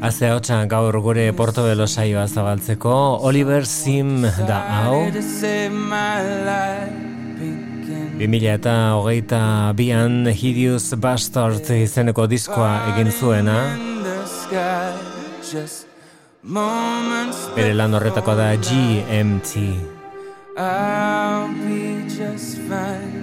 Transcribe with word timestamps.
Aze 0.00 0.30
hotxan 0.32 0.70
gaur 0.72 0.96
gure 1.04 1.26
portobelo 1.36 1.84
saioa 1.86 2.24
zabaltzeko. 2.24 3.20
Oliver 3.28 3.66
Sim 3.68 4.22
da 4.48 4.60
hau. 4.72 5.12
2000 8.16 8.48
eta 8.54 8.96
hogeita 8.96 9.42
bian 9.76 10.32
Hideous 10.32 10.94
Bastard 10.96 11.68
izeneko 11.76 12.24
diskoa 12.26 12.72
egin 12.94 13.12
zuena. 13.12 13.58
Bere 17.52 17.74
lan 17.76 17.94
horretako 18.00 18.32
da 18.40 18.56
GMT 18.56 19.52
I'll 20.56 21.48
be 21.60 22.08
just 22.08 22.56
fine 22.64 23.21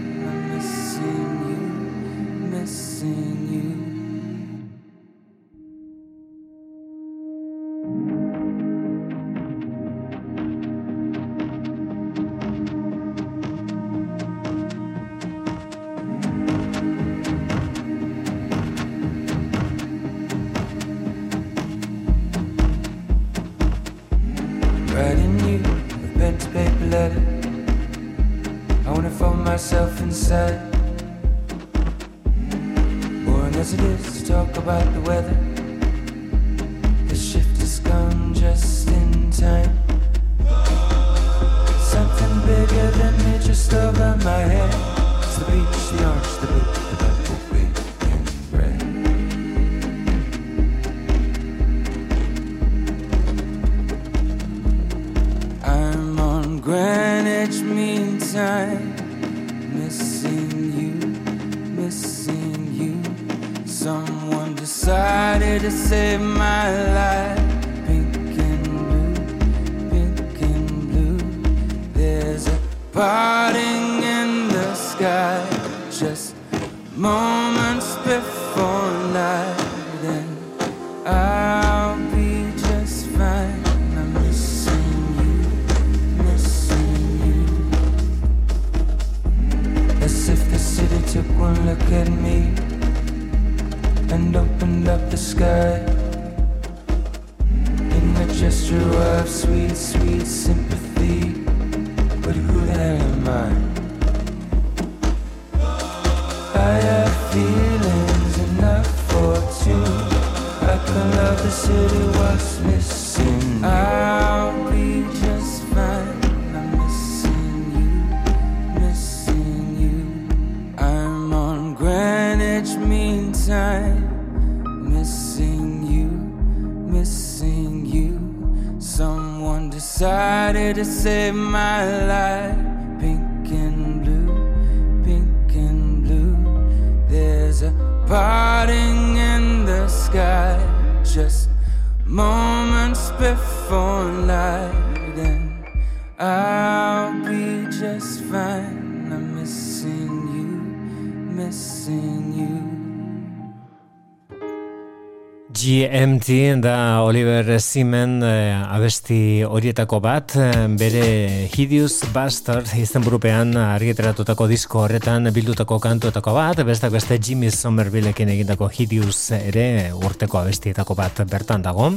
GMT 156.49 156.63
da 156.63 157.03
Oliver 157.03 157.59
Simen 157.61 158.23
eh, 158.25 158.55
abesti 158.73 159.43
horietako 159.45 159.99
bat 160.01 160.33
eh, 160.39 160.65
bere 160.79 161.47
Hideous 161.51 162.07
Bastard 162.13 162.71
izen 162.79 163.03
burupean 163.05 163.53
argiteratutako 163.59 164.47
disko 164.49 164.81
horretan 164.85 165.29
bildutako 165.35 165.77
kantuetako 165.83 166.33
bat 166.33 166.61
bestak 166.65 166.93
beste 166.95 167.19
Jimmy 167.21 167.51
Somervillekin 167.53 168.31
egindako 168.33 168.69
Hideous 168.73 169.31
ere 169.37 169.91
urteko 169.93 170.41
abestietako 170.41 170.97
bat 170.97 171.21
bertan 171.29 171.65
dago 171.65 171.91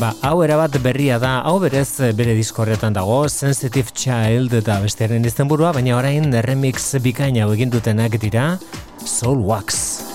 Ba, 0.00 0.14
hau 0.24 0.38
erabat 0.40 0.78
berria 0.80 1.18
da, 1.20 1.42
hau 1.44 1.58
berez 1.60 2.00
bere 2.16 2.32
disko 2.32 2.62
horretan 2.64 2.96
dago, 2.96 3.26
Sensitive 3.28 3.92
Child 3.92 4.62
eta 4.62 4.78
bestearen 4.80 5.28
izenburua, 5.28 5.74
baina 5.76 5.98
orain 5.98 6.32
remix 6.46 6.94
bikaina 7.04 7.44
egin 7.52 7.74
dutenak 7.74 8.16
dira, 8.22 8.54
Soul 9.04 9.44
Wax. 9.44 10.09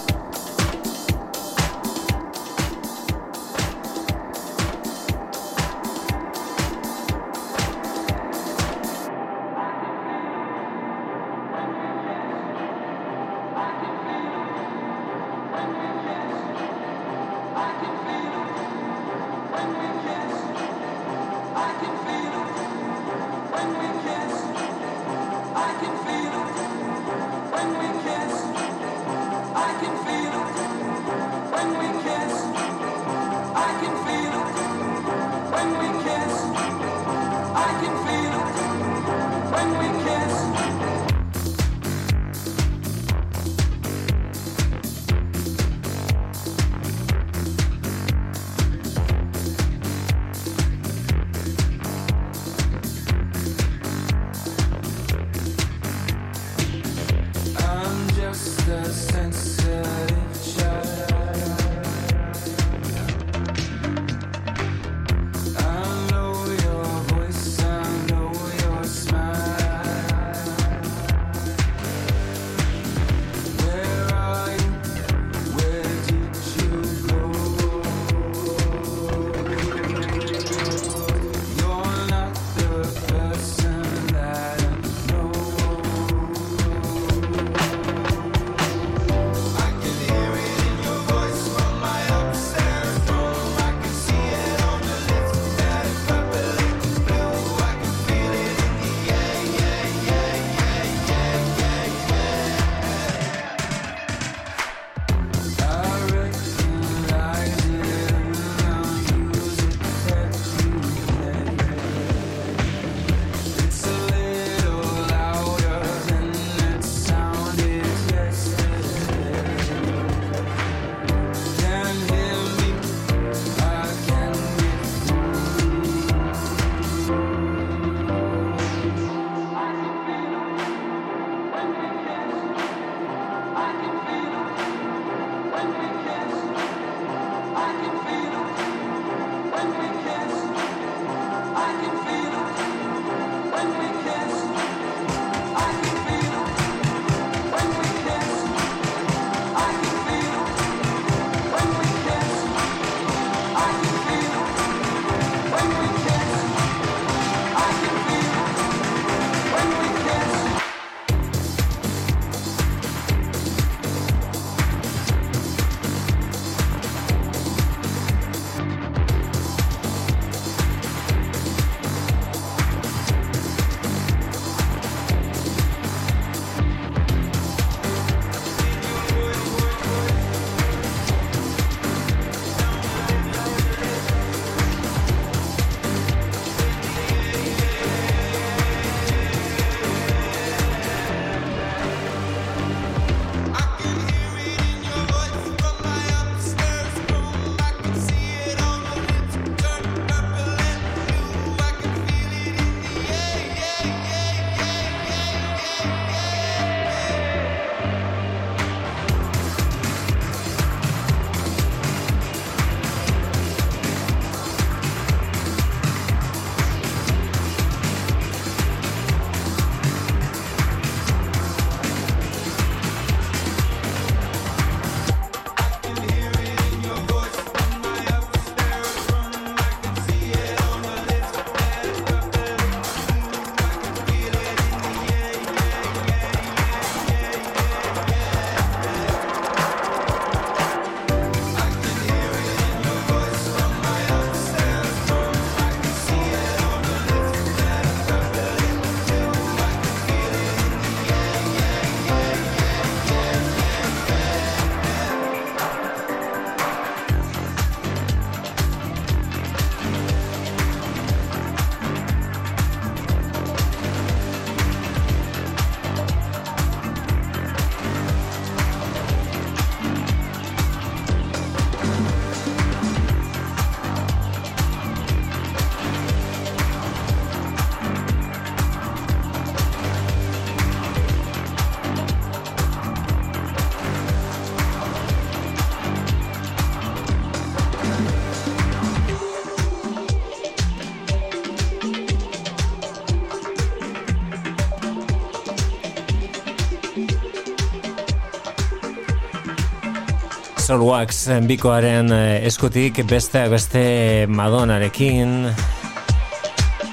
Crystal 300.75 300.89
Wax 300.91 301.29
bikoaren 301.48 302.12
eh, 302.12 302.48
eskutik 302.50 302.98
beste 303.08 303.46
beste 303.48 303.84
Madonarekin 304.27 305.48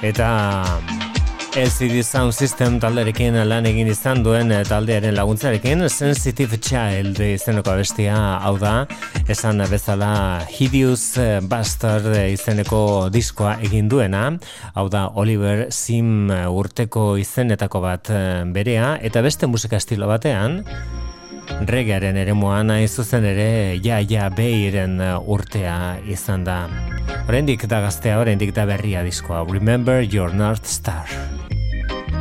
eta 0.07 0.29
LCD 1.59 2.05
Sound 2.07 2.31
System 2.31 2.79
talderekin 2.79 3.41
lan 3.51 3.67
egin 3.67 3.91
izan 3.91 4.23
duen 4.23 4.55
eh, 4.55 4.63
taldearen 4.69 5.17
laguntzarekin. 5.19 5.83
Sensitive 5.91 6.61
Child 6.63 7.19
izeneko 7.27 7.75
abestia 7.75 8.15
hau 8.47 8.55
da 8.63 8.87
esan 9.27 9.59
bezala 9.67 10.13
Hideous 10.47 11.19
Bastard 11.51 12.07
izeneko 12.23 13.11
diskoa 13.11 13.57
egin 13.67 13.91
duena. 13.91 14.29
Hau 14.79 14.87
da 14.95 15.09
Oliver 15.19 15.73
Sim 15.75 16.31
urteko 16.31 17.17
izenetako 17.19 17.83
bat 17.83 18.15
eh, 18.15 18.45
berea. 18.47 18.95
Eta 19.03 19.27
beste 19.27 19.51
musika 19.51 19.83
estilo 19.83 20.07
batean 20.07 20.61
regearen 21.73 22.17
ere 22.21 22.35
moan 22.37 22.71
zuzen 22.87 23.25
ere 23.25 23.79
ja 23.81 23.99
ja 23.99 24.29
beiren 24.31 25.01
urtea 25.25 25.99
izan 26.05 26.45
da 26.45 26.69
Horendik 27.27 27.65
da 27.71 27.81
gaztea, 27.81 28.19
horendik 28.19 28.53
da 28.55 28.67
berria 28.67 29.03
diskoa 29.03 29.45
Remember 29.49 30.03
Your 30.03 30.35
North 30.35 30.67
Star 30.67 31.09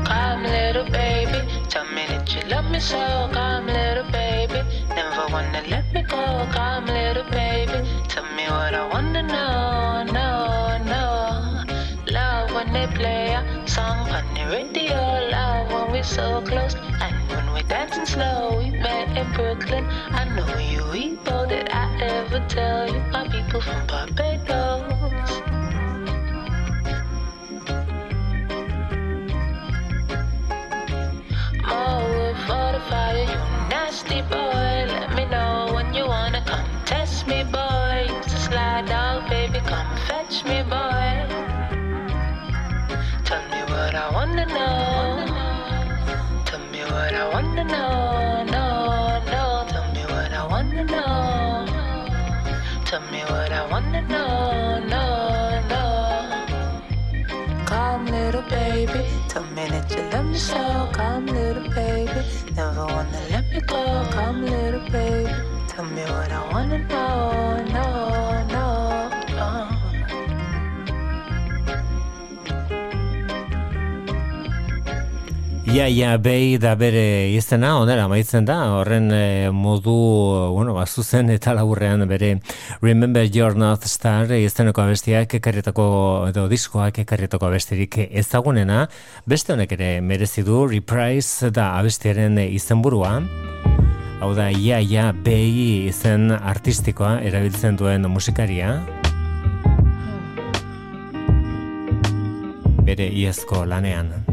Come 0.08 0.43
little 0.48 0.88
baby, 0.91 1.39
tell 1.70 1.86
me 1.96 2.05
that 2.08 2.31
you 2.34 2.41
love 2.50 2.70
me 2.72 2.79
so. 2.79 2.98
Come 3.34 3.67
little 3.67 4.10
baby, 4.12 4.63
never 4.89 5.27
wanna 5.31 5.63
let 5.67 5.91
me 5.93 6.01
go. 6.03 6.48
Come 6.51 6.88
little 6.88 7.27
baby, 7.31 7.79
tell 8.08 8.25
me 8.36 8.46
what 8.48 8.74
I 8.74 8.88
wanna 8.91 9.24
know, 9.24 10.03
no, 10.12 10.29
no. 10.86 11.63
Love 12.12 12.53
when 12.55 12.72
they 12.74 12.88
play 12.88 13.34
a 13.34 13.67
song 13.67 14.10
on 14.10 14.25
the 14.34 14.43
radio. 14.51 14.96
Love 15.31 15.72
when 15.72 15.91
we're 15.91 16.03
so 16.03 16.41
close 16.46 16.75
dancing 17.63 18.06
slow. 18.06 18.58
We 18.60 18.72
met 18.72 19.18
in 19.18 19.32
Brooklyn. 19.34 19.86
I 20.12 20.25
know 20.36 20.58
you 20.58 20.82
all 21.32 21.48
that 21.48 21.74
I 21.74 21.86
ever 22.01 22.39
tell 22.48 22.91
you. 22.91 23.00
My 23.12 23.27
people 23.27 23.62
from 23.62 23.88
Barbados. 23.88 24.82
fire, 32.89 33.24
you 33.32 33.39
nasty 33.70 34.22
boy. 34.24 34.70
Let 34.96 35.15
me 35.15 35.25
know 35.25 35.72
when 35.74 35.94
you 35.94 36.06
wanna 36.08 36.44
come 36.46 36.68
test 36.86 37.27
me, 37.27 37.44
boy. 37.44 38.08
Slide 38.27 38.89
out, 38.89 39.30
baby, 39.30 39.60
come 39.60 39.89
fetch 40.08 40.44
me, 40.46 40.63
boy. 40.63 41.00
I. 47.74 48.46
No, 48.51 49.24
no, 49.32 49.66
tell 49.70 49.88
me 49.94 50.04
what 50.13 50.32
I 50.34 50.48
wanna 50.48 50.84
know. 50.86 51.66
Tell 52.86 53.01
me 53.12 53.22
what 53.32 53.51
I 53.51 53.68
wanna 53.72 54.01
know. 54.04 54.80
No, 54.94 55.06
no. 55.72 55.84
Come, 57.66 58.06
little 58.08 58.44
baby. 58.50 59.06
Tell 59.30 59.44
me 59.56 59.68
that 59.70 59.90
you 59.92 60.04
love 60.12 60.25
me 60.25 60.36
so. 60.38 60.90
Come, 60.94 61.28
little 61.28 61.70
baby. 61.74 62.22
Never 62.56 62.86
wanna 62.86 63.22
let 63.32 63.50
me 63.51 63.62
go, 63.62 64.06
come 64.12 64.46
little 64.46 64.82
baby. 64.92 65.32
Tell 65.68 65.86
me 65.86 66.01
what 66.04 66.32
I 66.32 66.51
wanna 66.51 66.80
know, 66.80 67.63
no, 67.74 67.86
no, 68.40 68.40
Ia, 75.72 75.86
ia, 75.88 76.18
behi 76.20 76.58
da 76.60 76.74
bere 76.75 77.32
izena, 77.32 77.78
onera, 77.80 78.04
maitzen 78.12 78.44
da, 78.44 78.58
horren 78.75 79.06
e, 79.16 79.48
modu, 79.56 79.94
bueno, 80.51 80.74
bazuzen 80.75 81.30
eta 81.32 81.54
laburrean 81.56 82.04
bere 82.10 82.34
Remember 82.82 83.24
Your 83.24 83.56
North 83.56 83.88
Star 83.88 84.34
izteneko 84.36 84.84
abestiak 84.84 85.38
ekarrietako, 85.40 85.86
edo 86.28 86.44
diskoak 86.51 87.00
ekarrietako 87.06 87.48
abestirik 87.48 87.96
ezagunena, 88.04 88.82
beste 89.24 89.56
honek 89.56 89.72
ere 89.78 89.88
merezi 90.04 90.44
du 90.44 90.66
Reprise 90.68 91.54
da 91.56 91.70
abestiaren 91.78 92.36
izenburua. 92.50 93.13
Hau 94.20 94.34
da, 94.36 94.50
ia, 94.51 94.82
ia, 94.84 95.08
behi 95.16 95.88
izen 95.88 96.36
artistikoa 96.36 97.22
erabiltzen 97.24 97.80
duen 97.80 98.12
musikaria. 98.12 98.75
Bere 102.84 103.08
iezko 103.24 103.63
lanean. 103.63 104.30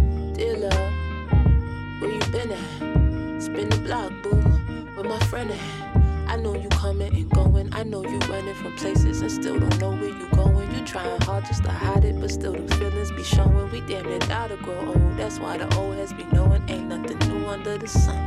I 7.78 7.84
know 7.84 8.02
you 8.02 8.18
running 8.28 8.56
from 8.56 8.74
places 8.74 9.20
and 9.20 9.30
still 9.30 9.56
don't 9.56 9.78
know 9.78 9.92
where 9.92 10.08
you 10.08 10.28
going. 10.30 10.68
You 10.74 10.84
trying 10.84 11.20
hard 11.20 11.44
just 11.44 11.62
to 11.62 11.70
hide 11.70 12.04
it, 12.04 12.20
but 12.20 12.28
still 12.28 12.52
the 12.52 12.74
feelings 12.74 13.12
be 13.12 13.22
showing. 13.22 13.70
We 13.70 13.82
damn 13.82 14.04
near 14.04 14.18
gotta 14.18 14.56
grow 14.56 14.84
old. 14.88 15.16
That's 15.16 15.38
why 15.38 15.58
the 15.58 15.72
old 15.76 15.94
has 15.94 16.12
been 16.12 16.28
knowing 16.30 16.68
ain't 16.68 16.88
nothing 16.88 17.18
new 17.28 17.46
under 17.46 17.78
the 17.78 17.86
sun. 17.86 18.18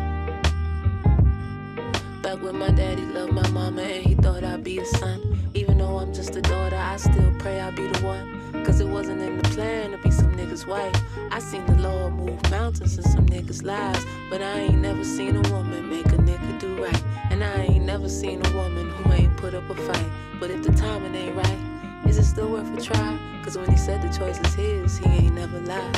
Back 2.21 2.41
when 2.41 2.55
my 2.59 2.71
daddy 2.71 3.01
loved 3.01 3.33
my 3.33 3.45
mama 3.49 3.81
and 3.81 4.05
he 4.05 4.15
thought 4.15 4.45
I'd 4.45 4.63
be 4.63 4.77
a 4.77 4.85
son. 4.85 5.37
Even 5.53 5.79
though 5.79 5.97
I'm 5.97 6.13
just 6.13 6.33
a 6.37 6.41
daughter, 6.41 6.77
I 6.77 6.95
still 6.95 7.35
pray 7.37 7.59
I'll 7.59 7.73
be 7.73 7.87
the 7.87 8.05
one. 8.05 8.40
Cause 8.65 8.79
it 8.79 8.87
wasn't 8.87 9.21
in 9.21 9.37
the 9.37 9.43
plan 9.49 9.91
to 9.91 9.97
be 9.97 10.11
some 10.11 10.35
niggas' 10.35 10.65
wife. 10.67 10.95
I 11.31 11.39
seen 11.39 11.65
the 11.65 11.77
Lord 11.77 12.13
move 12.13 12.51
mountains 12.51 12.97
in 12.97 13.03
some 13.03 13.25
niggas' 13.25 13.63
lives. 13.63 14.05
But 14.29 14.41
I 14.41 14.59
ain't 14.59 14.79
never 14.81 15.03
seen 15.03 15.35
a 15.35 15.41
woman 15.51 15.89
make 15.89 16.05
a 16.07 16.17
nigga 16.17 16.59
do 16.59 16.83
right. 16.83 17.03
And 17.29 17.43
I 17.43 17.63
ain't 17.63 17.85
never 17.85 18.09
seen 18.09 18.45
a 18.45 18.51
woman 18.55 18.89
who 18.89 19.13
ain't 19.13 19.35
put 19.37 19.53
up 19.53 19.69
a 19.69 19.75
fight. 19.75 20.09
But 20.39 20.51
if 20.51 20.63
the 20.63 20.71
timing 20.73 21.15
ain't 21.15 21.35
right, 21.35 21.59
is 22.07 22.17
it 22.17 22.25
still 22.25 22.49
worth 22.49 22.77
a 22.77 22.81
try? 22.81 23.19
Cause 23.43 23.57
when 23.57 23.69
he 23.69 23.77
said 23.77 24.01
the 24.01 24.15
choice 24.17 24.39
is 24.39 24.53
his, 24.53 24.97
he 24.97 25.05
ain't 25.09 25.35
never 25.35 25.59
lied. 25.59 25.97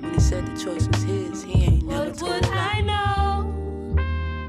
When 0.00 0.14
he 0.14 0.20
said 0.20 0.46
the 0.46 0.58
choice 0.60 0.88
was 0.88 1.02
his, 1.02 1.42
he 1.42 1.64
ain't 1.64 1.86
never 1.86 2.06
what 2.06 2.18
told 2.18 2.32
What 2.32 2.42
would 2.42 2.50
I 2.52 2.80
know? 2.80 3.96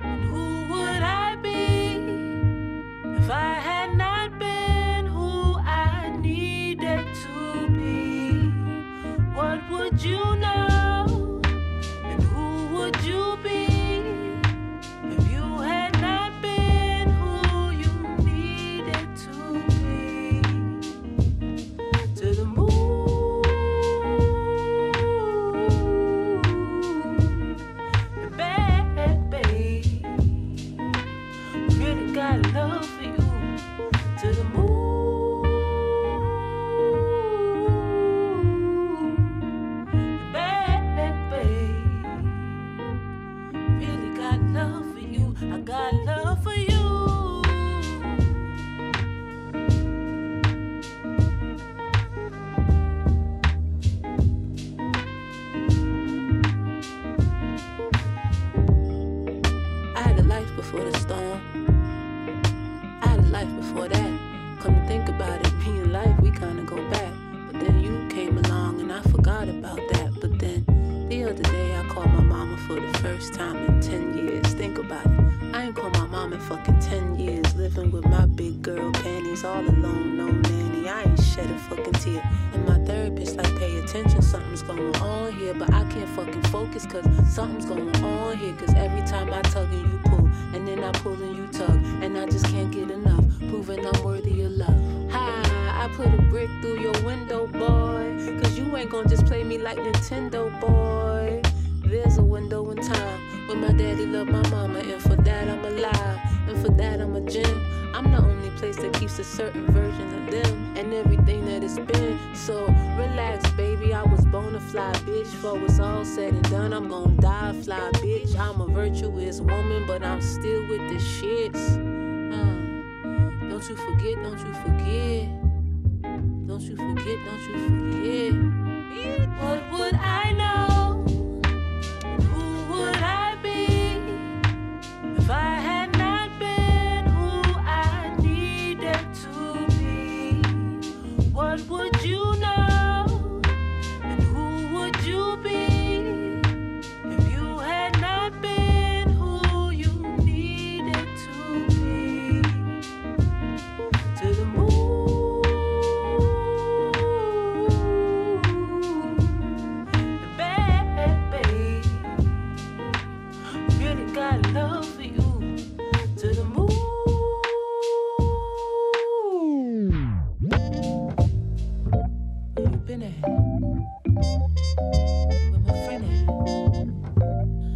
And 0.03 0.23
who 0.23 0.73
would 0.73 1.03
I 1.03 1.35
be 1.35 3.17
if 3.17 3.29
I 3.29 3.53
had 3.53 3.95
not 3.97 4.10
you 10.03 10.35
know? 10.37 10.70
I 45.43 45.57
got 45.61 45.93
love. 46.05 46.20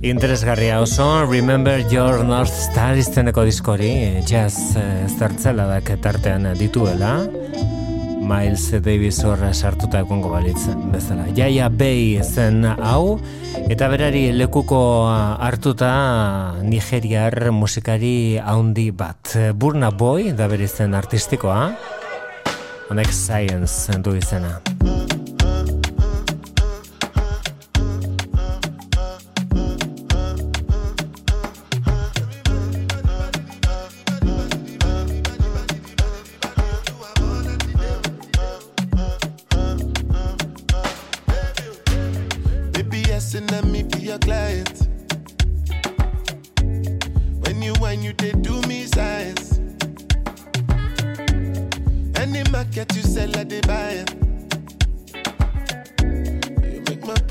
Interesgarria 0.06 0.82
oso, 0.82 1.26
Remember 1.26 1.82
Your 1.92 2.24
North 2.24 2.54
Star 2.54 2.94
izteneko 2.94 3.42
diskori, 3.42 4.22
jazz 4.30 4.76
eh, 4.78 5.08
zertzela 5.10 5.66
da 5.66 5.80
tartean 5.82 6.46
dituela, 6.60 7.24
Miles 8.22 8.68
Davis 8.86 9.24
horra 9.26 9.50
sartuta 9.50 10.04
egongo 10.06 10.30
balitzen 10.30 10.92
bezala. 10.94 11.26
Jaia 11.34 11.72
Bay 11.74 12.22
zen 12.22 12.62
hau, 12.70 13.18
eta 13.66 13.90
berari 13.90 14.28
lekuko 14.38 14.84
hartuta 15.10 15.90
Nigeriar 16.62 17.50
musikari 17.50 18.38
haundi 18.38 18.92
bat. 18.94 19.34
Burna 19.58 19.90
Boy, 19.90 20.36
da 20.38 20.46
beri 20.54 20.70
zen 20.70 20.94
artistikoa, 20.94 21.72
honek 22.94 23.10
Science 23.10 23.98
du 24.06 24.14
izena. 24.22 24.60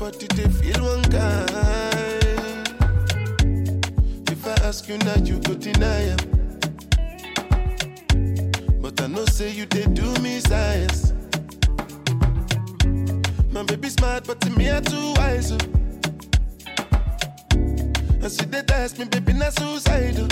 but 0.05 0.21
you 0.21 0.27
did 0.27 0.53
feel 0.53 0.83
one 0.83 1.01
kind. 1.05 1.49
If 4.29 4.45
I 4.45 4.53
ask 4.67 4.87
you 4.87 4.99
now, 4.99 5.15
you 5.15 5.39
go 5.39 5.55
deny 5.55 6.13
it. 6.13 6.21
But 8.83 9.01
I 9.01 9.07
know 9.07 9.25
say 9.25 9.49
you 9.49 9.65
did 9.65 9.95
do 9.95 10.13
me 10.21 10.41
science. 10.41 11.11
My 13.49 13.63
baby 13.63 13.89
smart, 13.89 14.27
but 14.27 14.39
to 14.41 14.51
me 14.51 14.71
I 14.71 14.79
too 14.81 15.13
wise. 15.17 15.49
And 18.21 18.31
she 18.31 18.45
did 18.45 18.69
ask 18.69 18.99
me, 18.99 19.05
baby, 19.05 19.33
not 19.33 19.53
suicidal. 19.53 20.27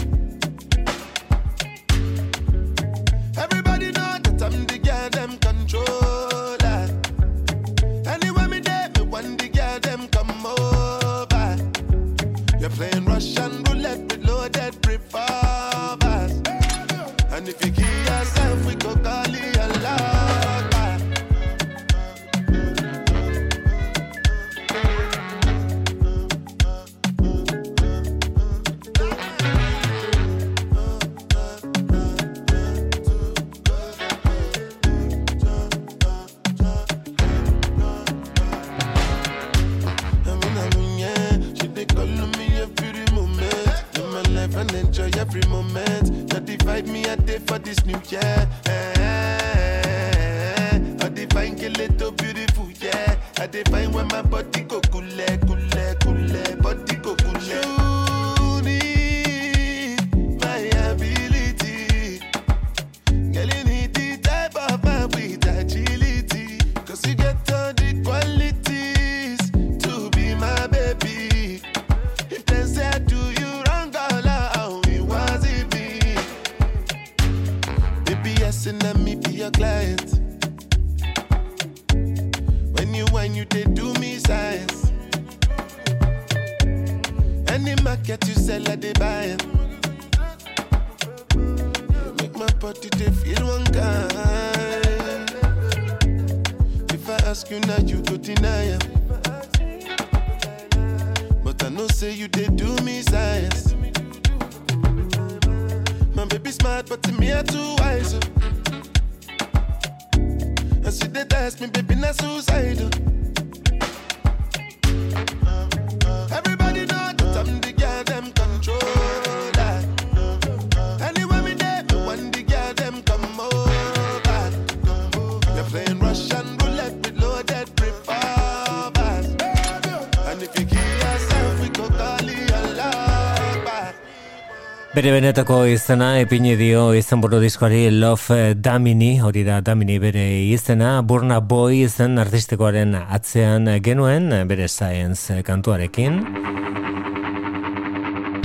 Bere 135.03 135.17
benetako 135.19 135.57
izena 135.67 136.13
epine 136.15 136.53
dio 136.55 136.93
izen 136.95 137.19
buru 137.19 137.41
diskoari 137.43 137.89
Love 137.91 138.53
Damini, 138.55 139.17
hori 139.19 139.41
da 139.43 139.57
Damini 139.59 139.97
bere 139.99 140.23
izena, 140.47 141.01
Burna 141.03 141.41
Boy 141.43 141.81
izen 141.83 142.15
artistikoaren 142.23 142.95
atzean 142.95 143.67
genuen, 143.83 144.31
bere 144.47 144.69
Science 144.71 145.41
kantuarekin. 145.43 146.21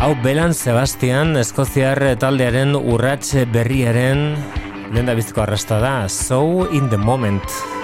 Hau 0.02 0.10
Belan 0.26 0.50
Sebastian, 0.50 1.36
Eskoziar 1.38 2.02
taldearen 2.18 2.74
urrats 2.74 3.36
berriaren 3.54 4.32
Lenda 4.90 5.14
biziko 5.14 5.46
arrasta 5.46 5.78
da. 5.78 5.96
So 6.08 6.66
in 6.74 6.90
the 6.90 6.98
Moment 6.98 7.77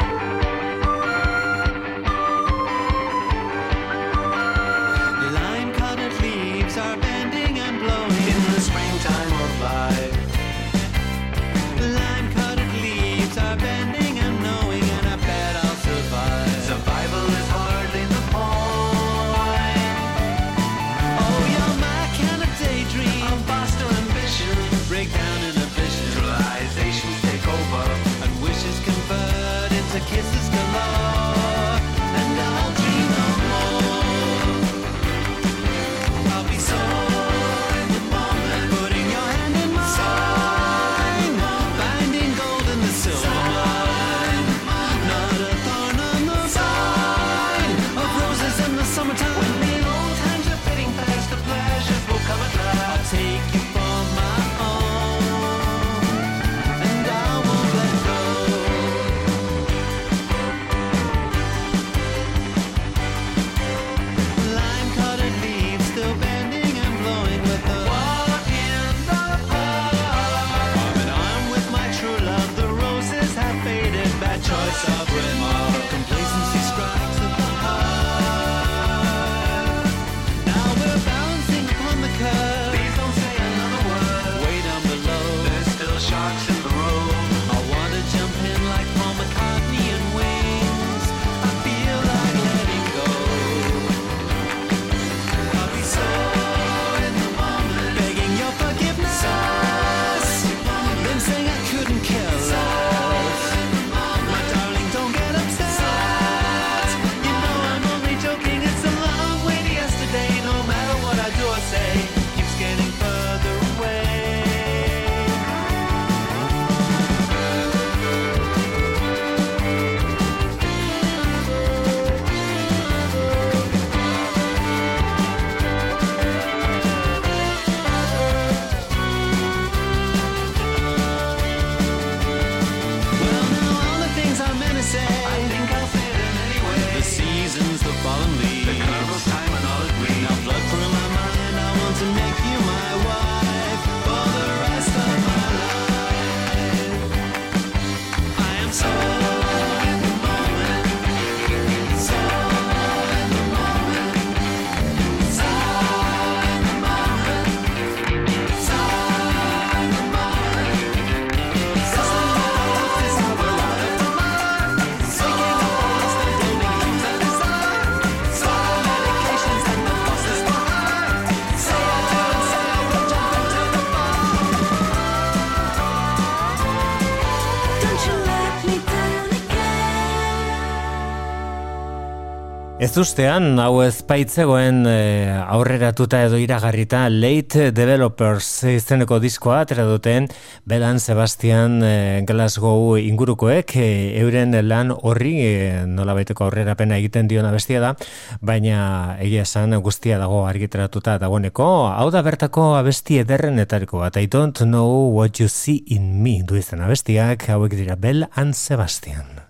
Ez 182.95 183.01
ustean, 183.03 183.57
hau 183.59 183.81
ez 183.83 184.05
e, 184.07 184.93
aurreratuta 185.35 186.21
edo 186.23 186.37
iragarrita 186.39 187.09
Late 187.11 187.73
Developers 187.73 188.47
izeneko 188.71 189.19
diskoa 189.19 189.65
atera 189.65 189.83
duten 189.83 190.29
Belan 190.65 191.01
Sebastian 191.01 191.83
e, 191.83 192.23
Glasgow 192.23 192.95
ingurukoek 192.97 193.75
e, 193.75 193.89
euren 194.21 194.55
lan 194.69 194.93
horri 194.95 195.33
e, 195.43 195.87
nola 195.91 196.15
baiteko 196.15 196.45
aurrerapena 196.45 197.01
egiten 197.03 197.27
diona 197.27 197.51
bestia 197.51 197.81
da 197.83 197.97
baina 198.41 199.17
egia 199.19 199.43
esan 199.43 199.75
guztia 199.83 200.21
dago 200.23 200.45
argiteratuta 200.47 201.19
dagoeneko. 201.19 201.89
Hau 201.91 202.13
da 202.15 202.23
bertako 202.23 202.77
abesti 202.77 203.19
ederren 203.25 203.59
etariko 203.59 204.05
bat. 204.05 204.21
I 204.23 204.31
don't 204.31 204.63
know 204.63 205.11
what 205.11 205.43
you 205.43 205.49
see 205.49 205.83
in 205.89 206.23
me 206.23 206.45
du 206.47 206.63
izan 206.63 206.87
abestiak 206.87 207.49
hauek 207.51 207.75
dira 207.75 207.99
Bel 207.99 208.29
and 208.37 208.55
Sebastian 208.55 209.44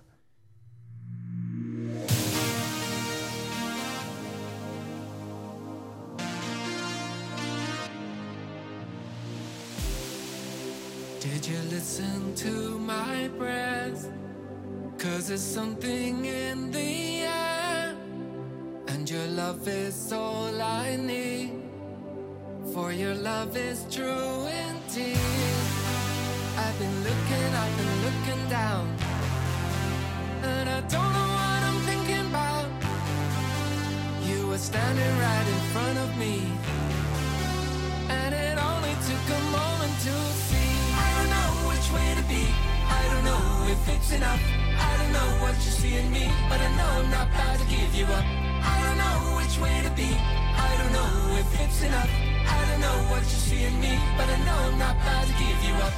your 22.97 23.15
love 23.15 23.57
is 23.57 23.85
true 23.91 24.47
indeed. 24.47 25.17
I've 26.57 26.79
been 26.79 26.97
looking, 27.03 27.49
I've 27.63 27.77
been 27.77 27.95
looking 28.05 28.49
down, 28.49 28.87
and 30.43 30.69
I 30.69 30.79
don't 30.79 31.11
know 31.17 31.29
what 31.39 31.61
I'm 31.67 31.79
thinking 31.89 32.25
about. 32.27 32.69
You 34.23 34.47
were 34.47 34.57
standing 34.57 35.13
right 35.17 35.47
in 35.55 35.61
front 35.73 35.97
of 35.99 36.17
me, 36.17 36.41
and 38.09 38.33
it 38.33 38.57
only 38.57 38.95
took 39.09 39.25
a 39.39 39.41
moment 39.51 39.93
to 40.07 40.15
see. 40.47 40.71
I 40.95 41.09
don't 41.17 41.31
know 41.35 41.51
which 41.69 41.87
way 41.91 42.09
to 42.15 42.23
be, 42.31 42.47
I 42.87 43.01
don't 43.11 43.25
know 43.25 43.73
if 43.73 43.89
it's 43.89 44.11
enough. 44.13 44.41
I 44.79 44.91
don't 44.99 45.11
know 45.11 45.29
what 45.43 45.55
you 45.55 45.71
see 45.71 45.95
in 45.95 46.09
me, 46.11 46.31
but 46.49 46.61
I 46.61 46.69
know 46.77 47.03
I'm 47.03 47.11
not 47.11 47.27
about 47.27 47.59
to 47.59 47.65
give 47.65 47.93
you 47.93 48.05
up. 48.05 48.44
I 48.73 48.75
don't 48.85 48.99
know 49.03 49.17
which 49.37 49.55
way 49.63 49.75
to 49.87 49.91
be. 50.01 50.11
I 50.67 50.71
don't 50.79 50.93
know 50.97 51.11
if 51.41 51.49
it's 51.61 51.81
enough. 51.83 52.11
I 52.55 52.59
don't 52.67 52.81
know 52.85 52.97
what 53.11 53.23
you 53.31 53.39
see 53.47 53.63
in 53.69 53.75
me, 53.79 53.93
but 54.17 54.27
I 54.35 54.37
know 54.45 54.59
I'm 54.69 54.77
not 54.79 54.95
about 55.01 55.25
to 55.27 55.33
give 55.43 55.59
you 55.67 55.75
up. 55.87 55.93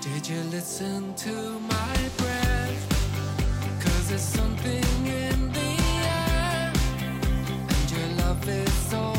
Did 0.00 0.22
you 0.28 0.40
listen 0.56 1.14
to 1.26 1.34
my 1.74 1.96
breath? 2.18 2.82
Cause 3.82 4.08
there's 4.08 4.22
something 4.40 4.84
in 5.06 5.52
the 5.52 5.70
air, 6.16 6.72
and 7.74 7.86
your 7.94 8.08
love 8.24 8.48
is 8.48 8.94
all 8.94 9.17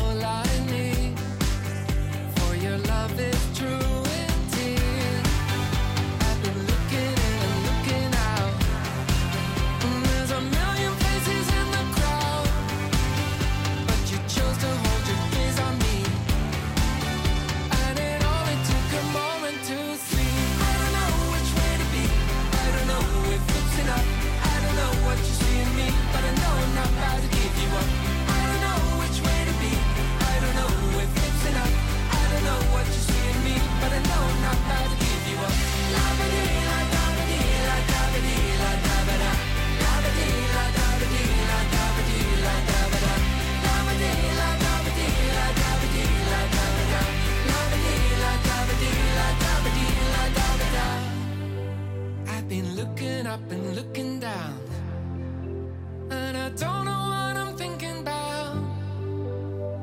don't 56.56 56.84
know 56.84 57.02
what 57.12 57.36
I'm 57.42 57.56
thinking 57.56 57.98
about. 58.00 58.56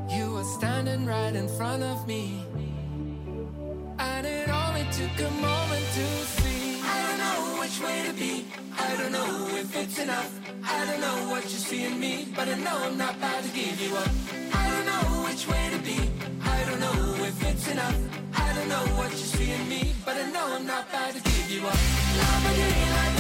You 0.10 0.32
were 0.34 0.44
standing 0.44 1.06
right 1.06 1.36
in 1.36 1.48
front 1.48 1.84
of 1.84 2.08
me, 2.08 2.44
and 4.00 4.26
it 4.26 4.50
only 4.50 4.86
took 4.92 5.16
a 5.28 5.32
moment 5.32 5.86
to 5.98 6.06
see. 6.38 6.82
I 6.84 6.98
don't 7.06 7.20
know 7.26 7.62
which 7.62 7.80
way 7.82 7.98
to 8.08 8.14
be. 8.14 8.46
I 8.78 8.96
don't 8.98 9.12
know 9.12 9.48
if 9.62 9.76
it's 9.76 10.00
enough. 10.00 10.32
I 10.64 10.86
don't 10.86 11.02
know 11.02 11.32
what 11.32 11.44
you 11.44 11.60
see 11.70 11.84
in 11.86 12.00
me, 12.00 12.28
but 12.36 12.48
I 12.48 12.56
know 12.56 12.78
I'm 12.88 12.98
not 12.98 13.16
about 13.16 13.44
to 13.44 13.50
give 13.50 13.80
you 13.82 13.96
up. 13.96 14.12
I 14.54 14.64
don't 14.72 14.86
know 14.86 15.06
which 15.28 15.48
way 15.48 15.70
to 15.74 15.80
be. 15.80 15.98
I 16.44 16.64
don't 16.66 16.80
know 16.80 17.26
if 17.30 17.38
it's 17.50 17.68
enough. 17.72 18.00
I 18.36 18.54
don't 18.56 18.70
know 18.70 18.86
what 18.98 19.12
you 19.12 19.28
see 19.36 19.52
in 19.52 19.70
me, 19.70 19.94
but 20.06 20.16
I 20.16 20.32
know 20.32 20.46
I'm 20.56 20.66
not 20.66 20.88
about 20.90 21.14
to 21.14 21.22
give 21.22 21.52
you 21.52 21.62
up. 21.68 21.80
Love 22.20 22.46
again. 22.52 22.92
like 22.98 23.17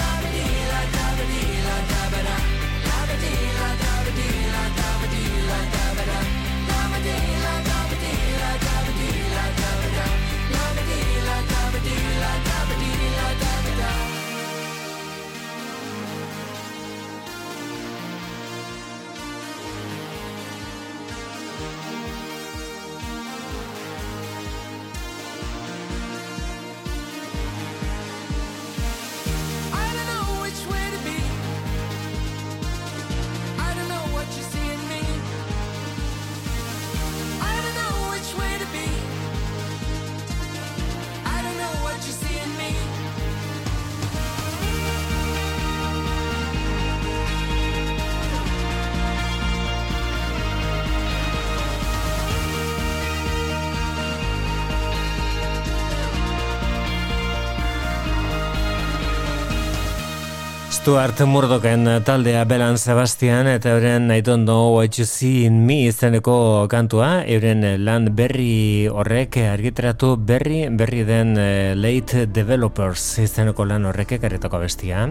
Stuart 60.88 61.20
Murdochen 61.28 61.84
taldea 62.08 62.46
Belan 62.48 62.78
Sebastian 62.80 63.44
eta 63.52 63.74
euren 63.76 64.08
I 64.08 64.22
don't 64.24 64.46
know 64.48 64.72
what 64.72 64.96
you 64.96 65.04
see 65.04 65.44
in 65.44 65.66
me 65.68 65.84
izeneko 65.90 66.64
kantua, 66.72 67.28
euren 67.28 67.84
lan 67.84 68.16
berri 68.16 68.88
horrek 68.88 69.36
argitratu 69.36 70.16
berri 70.16 70.70
berri 70.72 71.04
den 71.04 71.36
eh, 71.36 71.76
late 71.76 72.24
developers 72.32 73.20
izeneko 73.20 73.66
lan 73.68 73.84
horrek 73.84 74.14
ekarretako 74.16 74.62
bestia. 74.64 75.10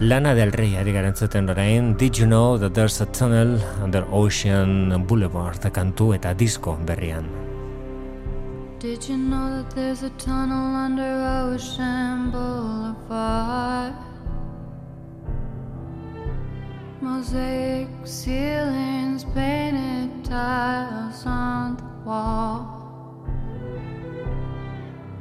Lana 0.00 0.34
del 0.34 0.50
Rey 0.50 0.74
ari 0.74 0.90
garen 0.90 1.14
zuten 1.14 1.54
orain, 1.54 1.94
Did 1.96 2.18
you 2.18 2.26
know 2.26 2.58
that 2.58 2.74
there's 2.74 3.00
a 3.00 3.06
tunnel 3.06 3.62
under 3.84 4.02
Ocean 4.10 5.06
Boulevard 5.06 5.70
kantu 5.70 6.14
eta 6.18 6.34
disko 6.34 6.74
berrian. 6.84 7.30
Did 8.80 9.08
you 9.08 9.16
know 9.16 9.62
that 9.62 9.70
there's 9.72 10.02
a 10.02 10.10
tunnel 10.18 10.74
under 10.74 11.14
Ocean 11.46 12.32
Boulevard? 12.32 14.15
Mosaic 17.00 17.88
ceilings, 18.04 19.24
painted 19.34 20.24
tiles 20.24 21.26
on 21.26 21.76
the 21.76 22.08
wall. 22.08 22.72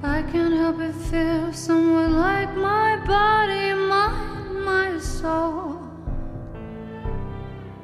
I 0.01 0.21
can't 0.31 0.53
help 0.53 0.77
but 0.77 0.95
feel 0.95 1.51
somewhat 1.51 2.11
like 2.11 2.55
my 2.55 2.95
body, 3.05 3.73
mind, 3.73 4.63
my 4.63 4.97
soul. 4.99 5.81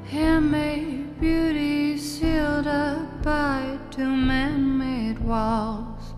Handmade 0.05 1.19
beauty 1.19 1.97
sealed 1.97 2.67
up 2.67 3.23
by 3.23 3.77
two 3.91 4.15
man 4.15 4.77
made 4.77 5.19
walls. 5.19 6.13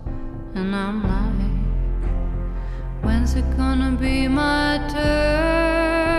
And 0.54 0.76
I'm 0.76 1.02
like, 1.02 3.04
when's 3.04 3.34
it 3.34 3.56
gonna 3.56 3.96
be 3.98 4.28
my 4.28 4.78
turn? 4.88 6.13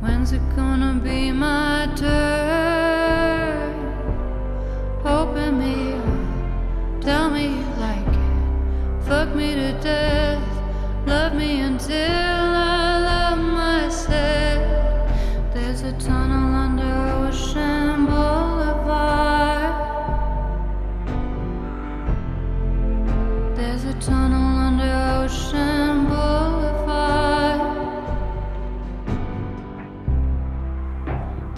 When's 0.00 0.30
it 0.32 0.42
gonna 0.54 1.00
be 1.02 1.32
my 1.32 1.88
turn? 1.96 3.74
Open 5.04 5.58
me 5.58 5.94
up, 5.94 7.00
tell 7.00 7.30
me 7.30 7.48
you 7.56 7.66
like 7.80 8.06
it. 8.06 9.04
Fuck 9.06 9.34
me 9.34 9.54
to 9.56 9.72
death, 9.80 10.42
love 11.04 11.34
me 11.34 11.60
until 11.60 11.96
I 11.96 13.00
love 13.10 13.38
myself. 13.38 14.62
There's 15.52 15.82
a 15.82 15.92
tunnel 15.98 16.54
under 16.54 16.94
Ocean 17.26 18.06
Boulevard. 18.06 19.74
There's 23.56 23.84
a 23.84 23.94
tunnel 23.94 24.58
under 24.68 25.24
Ocean 25.24 25.67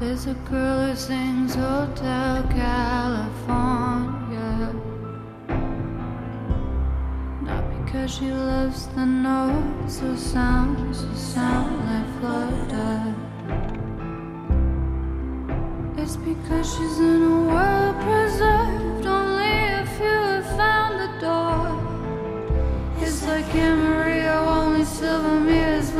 There's 0.00 0.26
a 0.26 0.34
girl 0.48 0.86
who 0.86 0.96
sings 0.96 1.54
Hotel 1.56 2.42
California. 2.44 3.52
Not 7.42 7.64
because 7.84 8.14
she 8.14 8.30
loves 8.32 8.86
the 8.86 9.04
notes 9.04 10.00
or 10.02 10.16
sounds 10.16 11.02
that 11.04 11.16
sound 11.18 11.84
like 11.84 12.08
flutter. 12.18 13.14
It's 15.98 16.16
because 16.16 16.66
she's 16.74 16.98
in 16.98 17.22
a 17.22 17.44
world 17.52 17.96
preserved. 18.00 19.04
Only 19.04 19.52
if 19.82 20.00
you 20.00 20.06
have 20.06 20.46
found 20.56 20.98
the 20.98 21.10
door. 21.20 21.76
It's 23.02 23.22
like 23.26 23.54
Amarillo, 23.54 24.48
only 24.48 24.86
silver 24.86 25.38
mirrors 25.38 25.90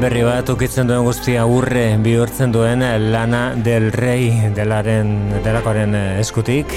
berri 0.00 0.22
bat 0.26 0.48
ukitzen 0.52 0.88
duen 0.88 1.04
guztia 1.06 1.44
urre 1.48 1.96
bihurtzen 2.02 2.52
duen 2.52 2.82
Lana 3.10 3.54
del 3.64 3.90
Rey 3.92 4.50
delaren 4.54 5.10
delakoaren 5.44 5.94
eskutik. 6.20 6.70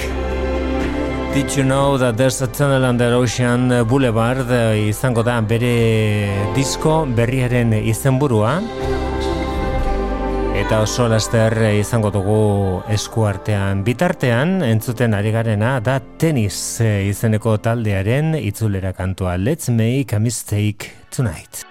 Did 1.34 1.54
you 1.56 1.64
know 1.64 1.98
that 1.98 2.16
there's 2.16 2.40
a 2.42 2.48
tunnel 2.48 2.84
under 2.84 3.14
ocean 3.14 3.68
boulevard 3.88 4.50
izango 4.74 5.22
da 5.22 5.38
bere 5.40 6.52
disko 6.56 7.04
berriaren 7.06 7.72
izenburua 7.78 8.58
eta 10.60 10.82
oso 10.82 11.06
laster 11.08 11.54
izango 11.78 12.10
dugu 12.10 12.42
eskuartean 12.92 13.84
bitartean 13.86 14.60
entzuten 14.66 15.14
ari 15.14 15.32
garena 15.32 15.78
da 15.80 16.00
tenis 16.00 16.80
izeneko 16.82 17.58
taldearen 17.62 18.34
itzulera 18.40 18.92
kantua 18.92 19.38
Let's 19.38 19.70
make 19.70 20.16
a 20.16 20.20
mistake 20.20 20.90
tonight. 21.10 21.69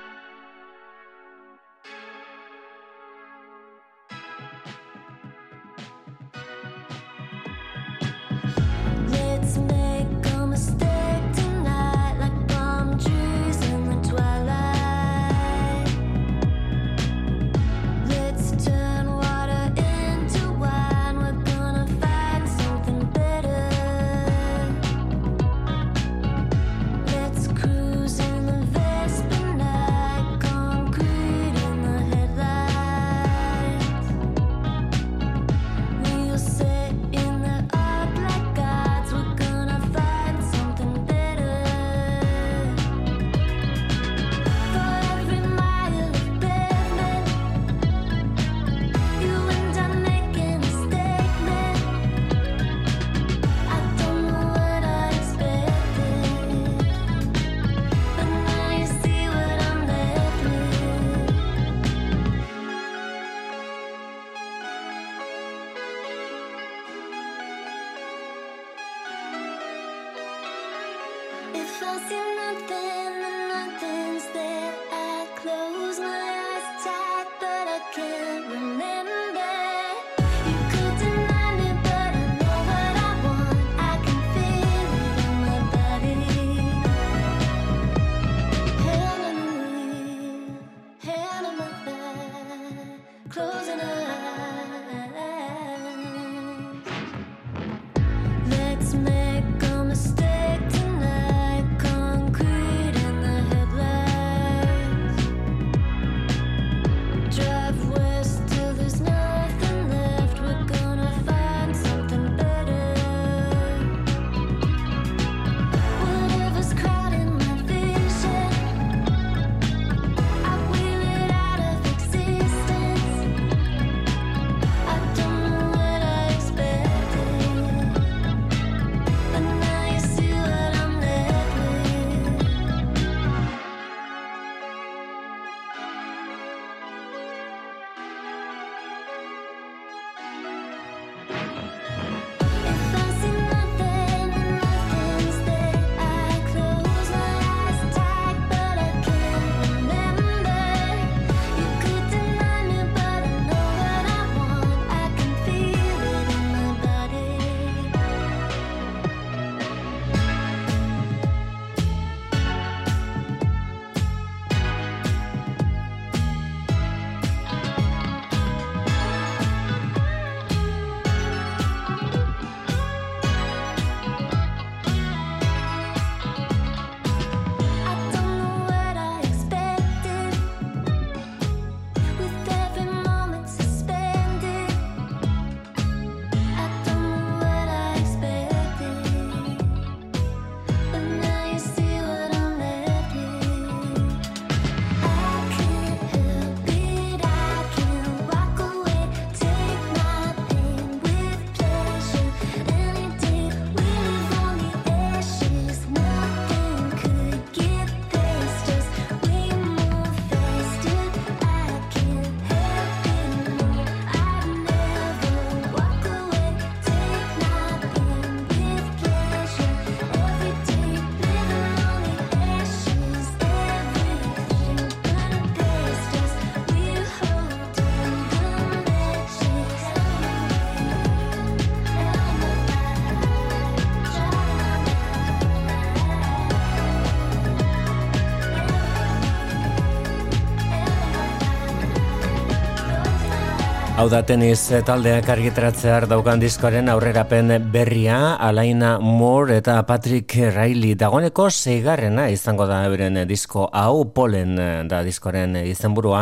Hau 244.00 244.06
da 244.08 244.22
tenis 244.24 244.62
eh, 244.72 244.80
taldeak 244.88 245.28
argitratzear 245.28 246.06
daukan 246.08 246.40
diskoaren 246.40 246.88
aurrerapen 246.88 247.50
berria, 247.68 248.38
Alaina 248.40 248.94
Moore 249.04 249.58
eta 249.60 249.74
Patrick 249.84 250.38
Riley 250.56 250.94
dagoeneko 250.96 251.50
zeigarrena 251.52 252.30
izango 252.32 252.64
da 252.70 252.78
euren 252.88 253.20
disko 253.28 253.66
hau 253.76 254.06
polen 254.16 254.54
eh, 254.56 254.70
da 254.88 255.02
diskoren 255.04 255.58
izenburua 255.66 256.22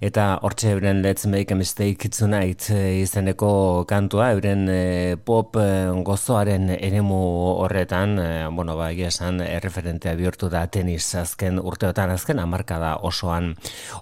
eta 0.00 0.38
hortxe 0.40 0.70
euren 0.72 1.02
Let's 1.04 1.28
Make 1.28 1.52
a 1.52 1.58
Mistake 1.60 2.08
Tonight 2.08 2.70
eh, 2.72 3.02
izeneko 3.02 3.84
kantua 3.84 4.30
euren 4.32 4.64
pop 5.28 5.60
gozoaren 6.08 6.70
eremu 6.78 7.20
horretan, 7.66 8.16
bueno 8.56 8.78
ba 8.80 8.88
esan 8.88 9.42
erreferentea 9.44 10.16
bihurtu 10.16 10.48
da 10.48 10.64
tenis 10.64 11.04
azken 11.20 11.60
urteotan 11.60 12.16
azken 12.16 12.40
amarkada 12.40 12.96
osoan. 13.04 13.52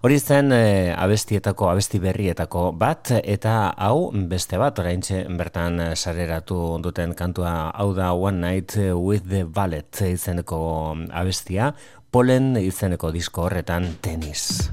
Hori 0.02 0.20
zen 0.20 0.54
abestietako, 0.94 1.72
abesti 1.74 1.98
berrietako 1.98 2.70
bat, 2.70 3.15
eta 3.24 3.72
hau 3.76 4.10
beste 4.28 4.58
bat 4.60 4.78
oraintxe 4.78 5.24
bertan 5.38 5.80
sareratu 5.94 6.78
duten 6.82 7.14
kantua 7.14 7.70
hau 7.74 7.92
da 7.94 8.12
One 8.12 8.40
Night 8.40 8.76
with 8.94 9.28
the 9.28 9.44
Ballet 9.44 10.02
izeneko 10.06 10.96
abestia, 11.10 11.74
Polen 12.10 12.56
izeneko 12.56 13.12
disko 13.12 13.48
horretan 13.48 13.96
tenis. 14.00 14.70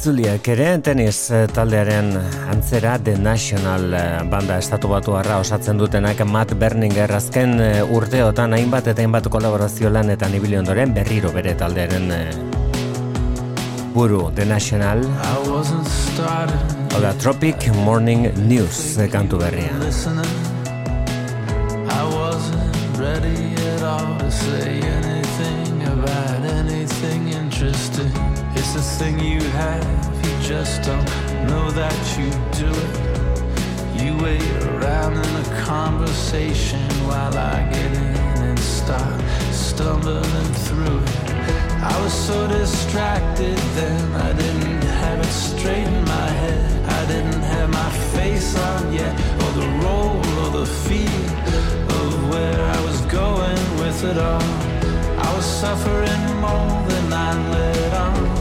Itzuliak 0.00 0.46
ere 0.48 0.66
tenis 0.80 1.16
eh, 1.28 1.42
taldearen 1.52 2.06
antzera 2.48 2.94
The 3.04 3.18
National 3.20 3.82
eh, 3.92 4.22
banda 4.32 4.56
estatu 4.56 4.88
batu 4.88 5.12
harra 5.12 5.36
osatzen 5.42 5.76
dutenak 5.76 6.22
Matt 6.24 6.54
Berninger 6.56 7.12
azken 7.12 7.60
eh, 7.60 7.82
urteotan 7.84 8.56
hainbat 8.56 8.88
eta 8.94 9.04
hainbat 9.04 9.28
kolaborazio 9.28 9.90
lan 9.92 10.08
eta 10.14 10.30
nibili 10.32 10.56
ondoren 10.56 10.94
berriro 10.96 11.34
bere 11.36 11.52
taldearen 11.52 12.08
buru 13.92 14.30
The 14.32 14.48
National. 14.48 15.04
Oda 16.96 17.12
Tropic 17.20 17.68
Morning 17.84 18.30
News 18.48 18.96
kantu 19.12 19.44
berria. 19.44 19.76
I 21.92 22.02
wasn't 22.08 22.96
ready 22.96 23.52
at 23.76 23.84
all 23.84 24.16
to 24.16 24.30
say 24.30 24.80
anything 24.80 25.09
It's 29.02 29.08
a 29.08 29.12
thing 29.12 29.32
you 29.32 29.40
have, 29.40 30.26
you 30.26 30.46
just 30.46 30.82
don't 30.82 31.06
know 31.48 31.70
that 31.70 32.18
you 32.18 32.28
do 32.52 32.68
it. 32.68 34.02
You 34.02 34.12
wait 34.22 34.44
around 34.74 35.14
in 35.14 35.36
a 35.36 35.64
conversation 35.64 36.86
while 37.08 37.34
I 37.34 37.66
get 37.72 37.92
in 37.92 38.16
and 38.44 38.58
start 38.58 39.18
stumbling 39.52 40.52
through 40.66 40.98
it. 40.98 41.32
I 41.82 41.98
was 42.02 42.12
so 42.12 42.46
distracted 42.48 43.56
then, 43.56 44.12
I 44.12 44.32
didn't 44.34 44.82
have 44.82 45.20
it 45.20 45.32
straight 45.32 45.86
in 45.86 46.04
my 46.04 46.28
head. 46.42 46.90
I 46.90 47.06
didn't 47.06 47.42
have 47.54 47.70
my 47.70 47.90
face 48.14 48.54
on 48.58 48.92
yet, 48.92 49.14
or 49.44 49.52
the 49.62 49.68
role 49.82 50.20
or 50.40 50.50
the 50.60 50.66
feel 50.66 51.24
of 51.96 52.28
where 52.28 52.60
I 52.60 52.84
was 52.84 53.00
going 53.06 53.64
with 53.80 54.04
it 54.04 54.18
all. 54.18 54.42
I 55.26 55.34
was 55.34 55.46
suffering 55.46 56.22
more 56.44 56.88
than 56.88 57.12
I 57.14 57.50
let 57.50 57.94
on 57.94 58.39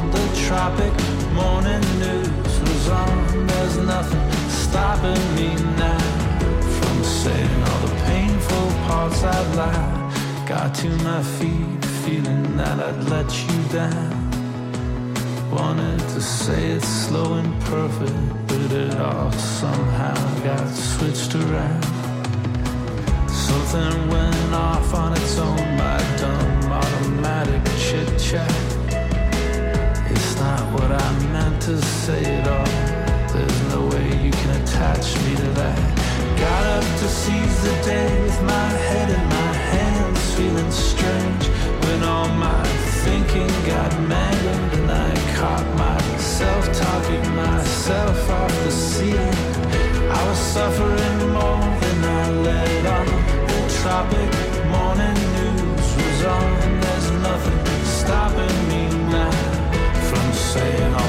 tropic 0.50 0.94
morning 1.32 1.86
news 2.00 2.60
was 2.62 2.90
on. 2.90 3.46
There's 3.46 3.78
nothing 3.78 4.32
stopping 4.50 5.24
me 5.36 5.50
now 5.78 6.06
from 6.78 7.04
saying 7.04 7.64
all 7.68 7.82
the 7.86 7.96
painful 8.10 8.68
parts 8.88 9.24
I'd 9.24 9.56
lie. 9.56 10.46
Got 10.48 10.74
to 10.82 10.90
my 11.10 11.22
feet, 11.38 11.86
feeling 12.04 12.58
that 12.58 12.80
I'd 12.80 13.04
let 13.14 13.30
you 13.46 13.58
down. 13.80 14.12
Wanted 15.52 16.00
to 16.16 16.22
say 16.22 16.72
it 16.78 16.84
slow 16.84 17.36
and 17.36 17.54
perfect, 17.66 18.48
but 18.48 18.72
it 18.72 18.96
all 18.98 19.32
somehow 19.32 20.20
got 20.44 20.68
switched 20.74 21.36
around. 21.36 21.86
Something 23.30 23.96
went 24.10 24.54
off 24.56 24.96
on 24.96 25.14
its 25.14 25.38
own, 25.38 25.66
my 25.78 26.00
dumb 26.18 26.72
automatic 26.72 27.62
chit 27.78 28.10
chat 28.20 28.79
not 30.40 30.62
what 30.74 30.92
I 30.92 31.10
meant 31.34 31.62
to 31.64 31.82
say 31.82 32.24
at 32.24 32.48
all. 32.48 32.74
There's 33.34 33.62
no 33.74 33.88
way 33.88 34.08
you 34.26 34.32
can 34.32 34.52
attach 34.62 35.06
me 35.24 35.36
to 35.36 35.50
that. 35.60 35.80
Got 36.40 36.66
up 36.78 36.84
to 37.02 37.08
seize 37.08 37.58
the 37.64 37.76
day 37.84 38.10
with 38.24 38.42
my 38.44 38.70
head 38.88 39.10
in 39.18 39.24
my 39.40 39.54
hands, 39.74 40.34
feeling 40.36 40.72
strange 40.72 41.46
when 41.84 42.04
all 42.04 42.30
my 42.30 42.64
thinking 43.06 43.52
got 43.66 43.92
mangled 44.14 44.74
and 44.80 44.92
I 44.92 45.12
caught 45.38 45.68
myself 45.78 46.64
talking 46.86 47.26
myself 47.36 48.30
off 48.30 48.54
the 48.66 48.72
ceiling. 48.72 49.38
I 50.18 50.22
was 50.28 50.40
suffering 50.56 51.20
more 51.38 51.66
than 51.84 52.00
I 52.22 52.30
let 52.48 52.86
on. 52.98 53.08
The 53.52 53.62
tropic 53.82 54.32
morning 54.74 55.20
news 55.36 55.88
was 55.98 56.26
on. 56.26 56.89
Saying 60.50 60.96
oh, 60.98 61.09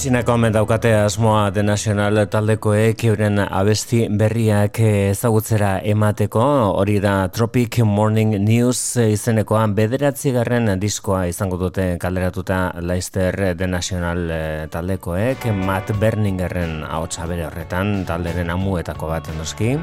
Gutxinako 0.00 0.32
omen 0.32 0.54
daukate 0.54 0.94
asmoa 0.96 1.50
The 1.52 1.60
National 1.60 2.22
taldekoek 2.32 3.02
euren 3.04 3.36
abesti 3.42 4.06
berriak 4.08 4.78
ezagutzera 4.80 5.74
emateko, 5.92 6.44
hori 6.80 6.94
da 7.04 7.26
Tropic 7.28 7.82
Morning 7.84 8.32
News 8.40 8.96
izenekoan 9.02 9.74
bederatzi 9.76 10.32
garren 10.32 10.72
diskoa 10.80 11.26
izango 11.28 11.60
dute 11.60 11.98
kalderatuta 12.00 12.62
Leicester 12.80 13.52
The 13.52 13.68
National 13.68 14.24
eh, 14.32 14.66
taldekoek, 14.72 15.44
Matt 15.52 15.92
Berningerren 16.00 16.80
ahotsa 16.88 17.28
bere 17.28 17.50
horretan, 17.50 18.06
talderen 18.08 18.56
amuetako 18.56 19.12
bat 19.12 19.28
noski. 19.36 19.74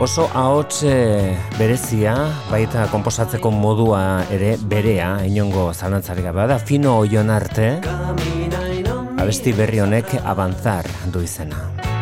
Oso 0.00 0.26
ahots 0.34 0.82
eh, 0.82 1.36
berezia, 1.54 2.16
baita 2.50 2.88
komposatzeko 2.90 3.52
modua 3.54 4.26
ere 4.34 4.56
berea, 4.58 5.22
inongo 5.22 5.68
zalantzarik 5.72 6.26
gabe 6.26 6.48
da, 6.50 6.58
fino 6.58 6.96
oion 6.98 7.30
arte, 7.30 7.70
abesti 9.14 9.54
berri 9.54 9.84
honek 9.86 10.16
avanzar 10.24 10.90
du 11.14 11.22
izena. 11.22 11.93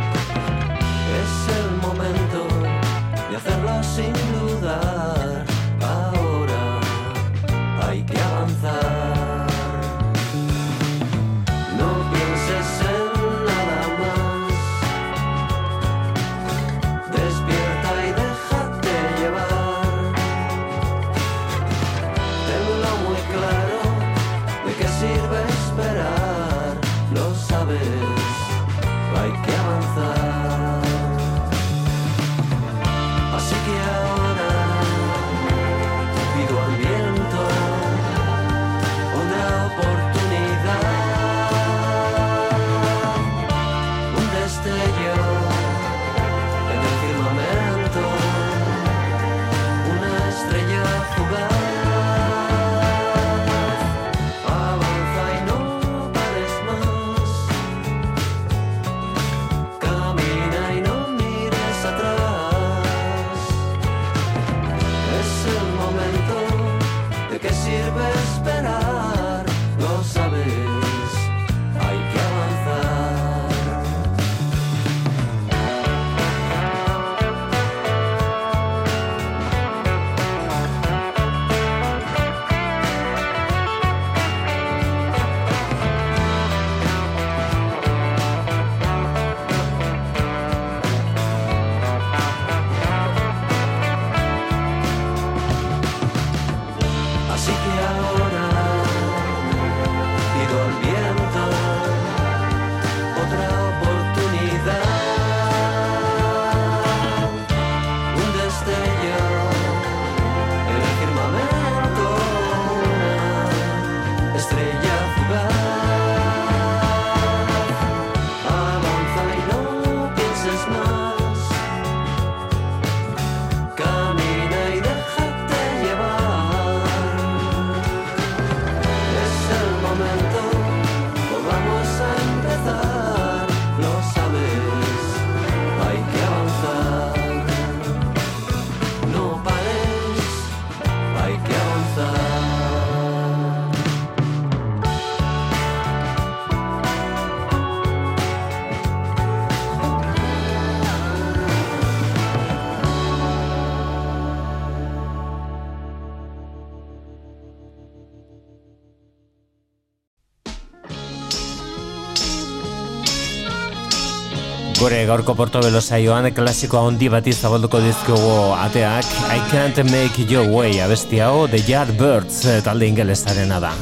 Gure 164.92 165.06
gaurko 165.08 165.32
portobelo 165.32 165.80
saioan 165.80 166.26
klasikoa 166.36 166.82
handi 166.84 167.08
bat 167.14 167.30
izabalduko 167.32 167.80
dizkugu 167.80 168.34
ateak 168.66 169.08
I 169.32 169.40
can't 169.48 169.80
make 169.88 170.28
your 170.28 170.44
way 170.52 170.84
abesti 170.84 171.24
hau 171.24 171.48
The 171.48 171.64
Yardbirds 171.64 172.44
eh, 172.44 172.60
talde 172.68 172.92
ingelesarena 172.92 173.64
da. 173.64 173.72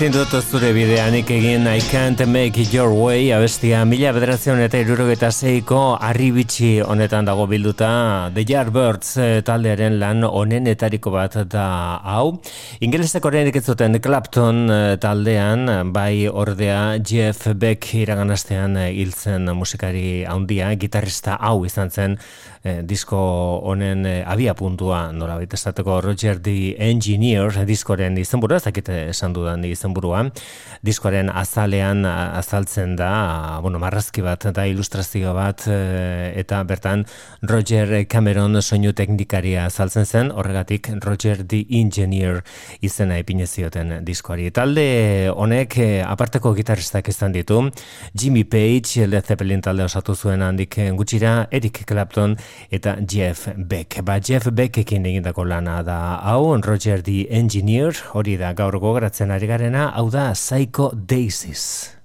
Ezin 0.00 0.14
dut 0.14 0.32
zure 0.48 0.70
bideanik 0.72 1.28
egin 1.28 1.66
I 1.68 1.82
can't 1.90 2.22
make 2.24 2.62
your 2.72 2.88
way 2.88 3.34
abestia 3.36 3.82
mila 3.84 4.14
bederazion 4.16 4.62
eta 4.64 4.78
irurogeta 4.80 5.28
zeiko 5.28 5.80
arribitsi 6.00 6.70
honetan 6.80 7.28
dago 7.28 7.44
bilduta 7.50 7.90
The 8.32 8.46
Yardbirds 8.48 9.10
eh, 9.20 9.42
taldearen 9.44 9.98
lan 10.00 10.24
onenetariko 10.24 11.12
bat 11.12 11.36
da 11.52 11.66
hau. 12.14 12.38
Ingeleseko 12.80 13.28
horrenik 13.28 13.58
ez 13.60 13.66
zuten 13.68 14.00
Clapton 14.00 14.62
eh, 14.72 14.96
taldean 14.96 15.92
bai 15.92 16.30
ordea 16.32 16.96
Jeff 17.04 17.50
Beck 17.52 17.92
iraganastean 18.00 18.80
eh, 18.80 18.94
hiltzen 19.02 19.52
musikari 19.52 20.24
handia 20.24 20.72
gitarrista 20.80 21.36
hau 21.36 21.58
izan 21.68 21.92
zen 21.92 22.16
eh, 22.62 22.80
disko 22.84 23.18
honen 23.64 24.04
eh, 24.06 24.20
abia 24.26 24.54
puntua 24.54 25.10
nola 25.12 25.36
baita 25.40 25.56
esateko 25.56 26.00
Roger 26.04 26.40
the 26.42 26.76
Engineer 26.78 27.64
diskoren 27.66 28.18
izenburua, 28.20 28.58
ez 28.60 28.66
dakit 28.68 28.88
esan 28.88 29.32
dudan 29.32 29.64
izenburua, 29.64 30.26
diskoaren 30.84 31.30
azalean 31.30 32.04
azaltzen 32.04 32.96
da, 32.96 33.60
bueno, 33.62 33.80
marrazki 33.80 34.22
bat 34.24 34.44
eta 34.50 34.66
ilustrazio 34.68 35.32
bat 35.36 35.66
eh, 35.68 36.32
eta 36.40 36.62
bertan 36.68 37.06
Roger 37.42 38.04
Cameron 38.08 38.60
soinu 38.60 38.92
teknikaria 38.96 39.64
azaltzen 39.66 40.06
zen, 40.06 40.30
horregatik 40.32 40.90
Roger 41.04 41.44
the 41.46 41.64
Engineer 41.80 42.42
izena 42.84 43.18
ipine 43.20 43.46
zioten 43.46 44.00
diskoari. 44.04 44.50
Talde 44.54 45.30
honek 45.32 45.78
eh, 45.80 45.90
aparteko 46.04 46.52
gitarristak 46.56 47.08
izan 47.08 47.32
ditu, 47.32 47.62
Jimmy 48.14 48.44
Page, 48.44 49.06
Led 49.08 49.26
Zeppelin 49.26 49.62
talde 49.64 49.84
osatu 49.86 50.14
zuen 50.14 50.42
handik 50.44 50.76
gutxira, 50.96 51.46
Eric 51.50 51.84
Clapton 51.88 52.36
eta 52.70 52.96
Jeff 53.06 53.48
Beck. 53.56 54.00
Ba, 54.02 54.18
Jeff 54.20 54.50
Beckekin 54.50 55.06
egindako 55.06 55.44
lana 55.44 55.82
da 55.82 56.00
hau, 56.22 56.56
Roger 56.60 57.02
the 57.02 57.26
Engineer, 57.30 57.94
hori 58.12 58.36
da 58.36 58.52
gaur 58.52 58.78
gogoratzen 58.80 59.30
ari 59.30 59.46
garena, 59.46 59.90
hau 59.94 60.10
da 60.10 60.32
Psycho 60.34 60.92
Daisies. 60.94 61.96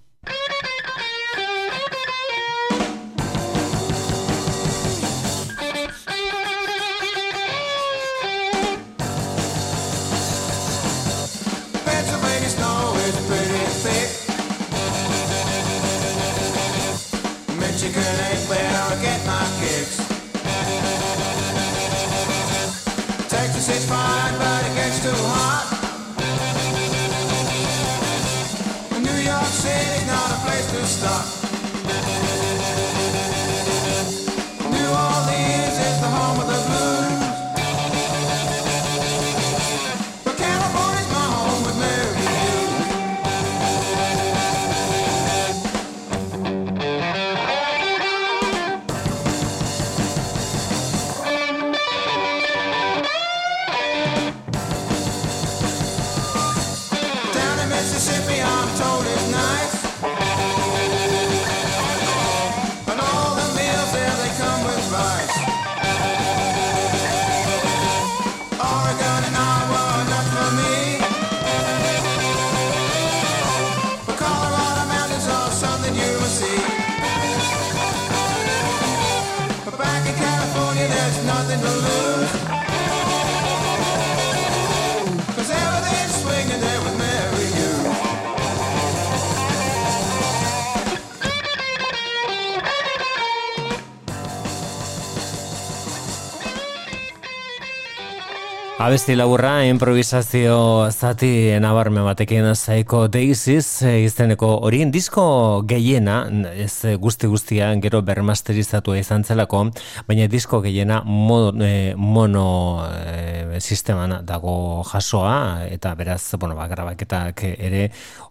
Abesti 98.76 99.16
laburra, 99.16 99.64
improvisazio 99.64 100.90
zati 100.92 101.56
nabarme 101.64 102.02
batekin 102.04 102.50
zaiko 102.56 103.06
deiziz, 103.08 103.80
izteneko 103.88 104.50
hori 104.68 104.82
disko 104.92 105.62
gehiena, 105.64 106.18
ez 106.60 106.98
guzti 107.00 107.30
guztia 107.32 107.70
gero 107.80 108.02
bermasterizatu 108.04 108.98
izan 109.00 109.24
zelako, 109.24 109.62
baina 110.10 110.28
disko 110.28 110.60
gehiena 110.60 110.98
mono, 111.08 111.64
e, 111.64 111.94
mono 111.96 112.50
e, 112.90 113.62
sisteman 113.64 114.18
dago 114.28 114.84
jasoa, 114.92 115.64
eta 115.72 115.96
beraz, 115.96 116.36
bueno, 116.36 116.60
ba, 116.60 116.68
grabaketak 116.68 117.46
ere 117.56 117.86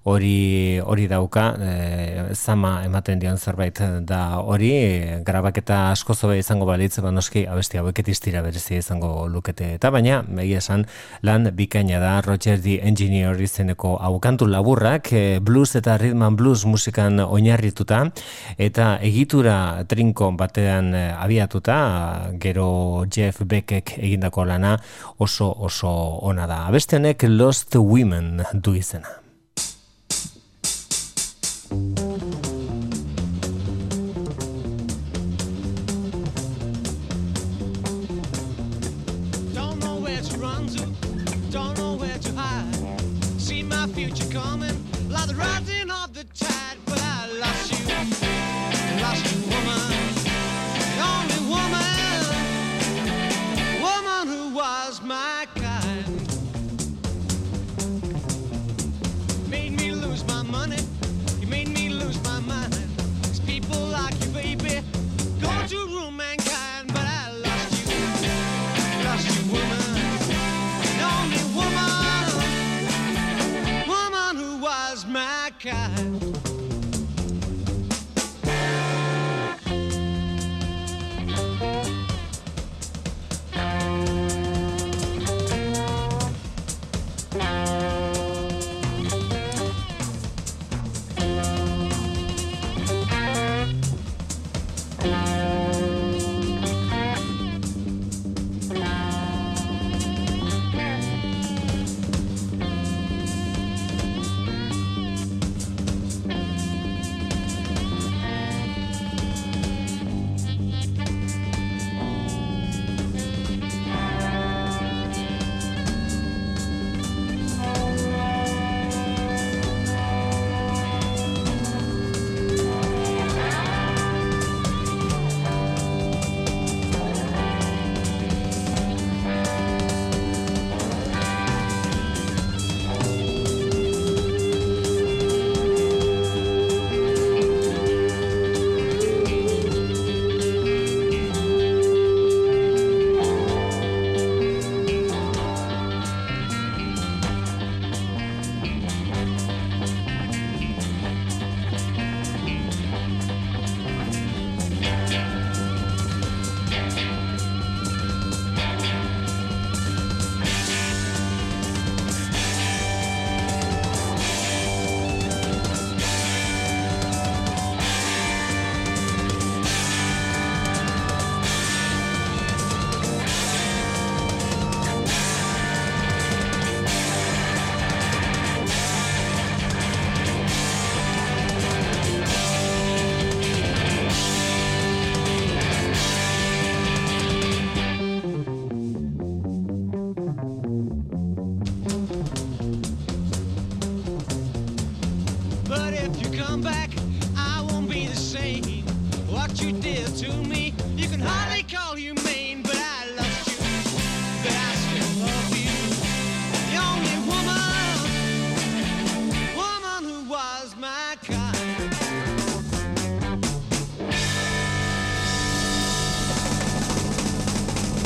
hori 0.05 0.77
hori 0.85 1.09
dauka, 1.09 1.47
e, 1.57 2.29
zama 2.37 2.75
ematen 2.85 3.25
dion 3.25 3.41
zerbait 3.41 3.81
da 4.05 4.43
hori, 4.45 4.75
grabaketa 5.25 5.87
asko 5.95 6.13
zobe 6.13 6.37
izango 6.37 6.69
balitz, 6.69 6.99
ba 7.01 7.09
noski 7.17 7.49
abesti 7.49 7.81
hauek 7.81 8.05
etiztira 8.05 8.45
berezi 8.45 8.77
izango 8.85 9.25
lukete, 9.25 9.73
eta 9.81 9.89
baina, 9.89 10.21
egia 10.43 10.59
esan 10.63 10.85
lan 11.23 11.51
bikaina 11.57 12.01
da 12.03 12.21
Roger 12.25 12.61
D. 12.61 12.79
Engineer 12.83 13.41
izeneko 13.41 13.97
aukantu 14.01 14.47
laburrak 14.51 15.13
eh, 15.13 15.41
blues 15.41 15.75
eta 15.77 15.97
rhythm 15.99 16.23
and 16.23 16.39
blues 16.39 16.65
musikan 16.67 17.21
oinarrituta 17.21 18.05
eta 18.59 18.99
egitura 19.03 19.85
trinko 19.89 20.33
batean 20.39 20.95
eh, 20.95 21.11
abiatuta 21.17 22.31
gero 22.41 23.05
Jeff 23.11 23.43
Beckek 23.45 23.99
egindako 23.99 24.45
lana 24.45 24.77
oso 25.19 25.51
oso 25.51 25.91
ona 26.23 26.47
da. 26.47 26.65
Beste 26.71 26.97
honek 26.97 27.27
Lost 27.29 27.75
Women 27.77 28.43
du 28.55 28.75
izena. 28.75 29.21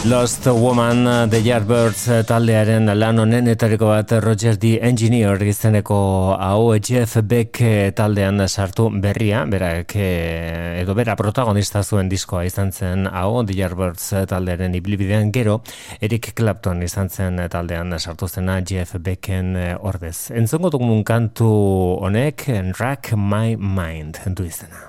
Lost 0.08 0.46
Woman 0.46 1.28
The 1.28 1.38
Yardbirds 1.44 2.06
taldearen 2.24 2.88
lan 2.96 3.20
honen 3.20 3.50
etariko 3.52 3.90
bat 3.90 4.14
Roger 4.24 4.56
D. 4.56 4.78
Engineer 4.80 5.42
izeneko 5.44 5.98
hau 6.40 6.72
Jeff 6.80 7.18
Beck 7.28 7.60
taldean 7.98 8.40
sartu 8.48 8.88
berria, 8.88 9.42
berak 9.44 9.92
edo 10.00 10.96
bera 10.96 11.12
protagonista 11.16 11.82
zuen 11.84 12.08
diskoa 12.08 12.46
izan 12.48 12.72
zen 12.72 13.04
hau 13.12 13.44
The 13.44 13.58
Yardbirds 13.60 14.08
taldearen 14.32 14.80
iblibidean 14.80 15.28
gero 15.30 15.60
Eric 16.00 16.32
Clapton 16.32 16.80
izan 16.88 17.12
zen 17.12 17.44
taldean 17.52 17.92
sartu 17.98 18.28
zena 18.32 18.62
Jeff 18.64 18.96
Becken 18.96 19.52
ordez. 19.80 20.30
Entzongo 20.32 20.72
dugun 20.72 21.04
kantu 21.04 21.52
honek 22.00 22.48
Rack 22.80 23.12
My 23.12 23.56
Mind 23.60 24.24
du 24.32 24.48
izena. 24.48 24.88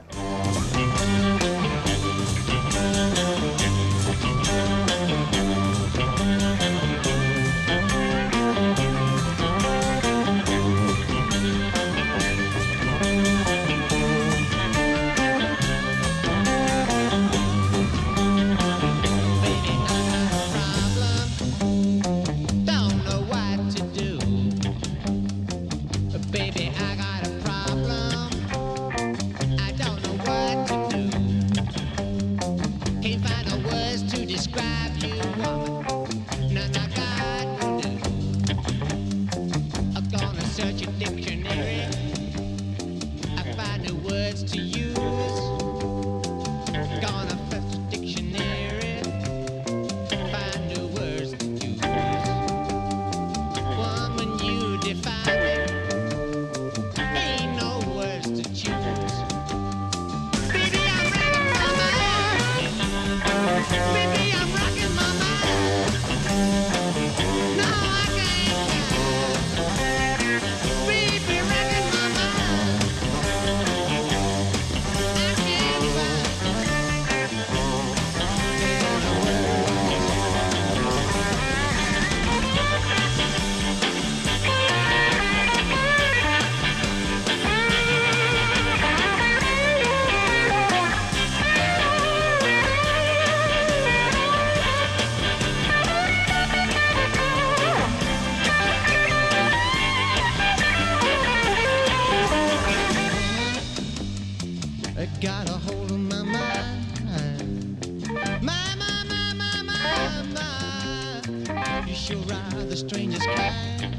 You're 112.08 112.20
ride 112.20 112.70
the 112.70 112.76
strangest 112.76 113.28
kind. 113.28 113.96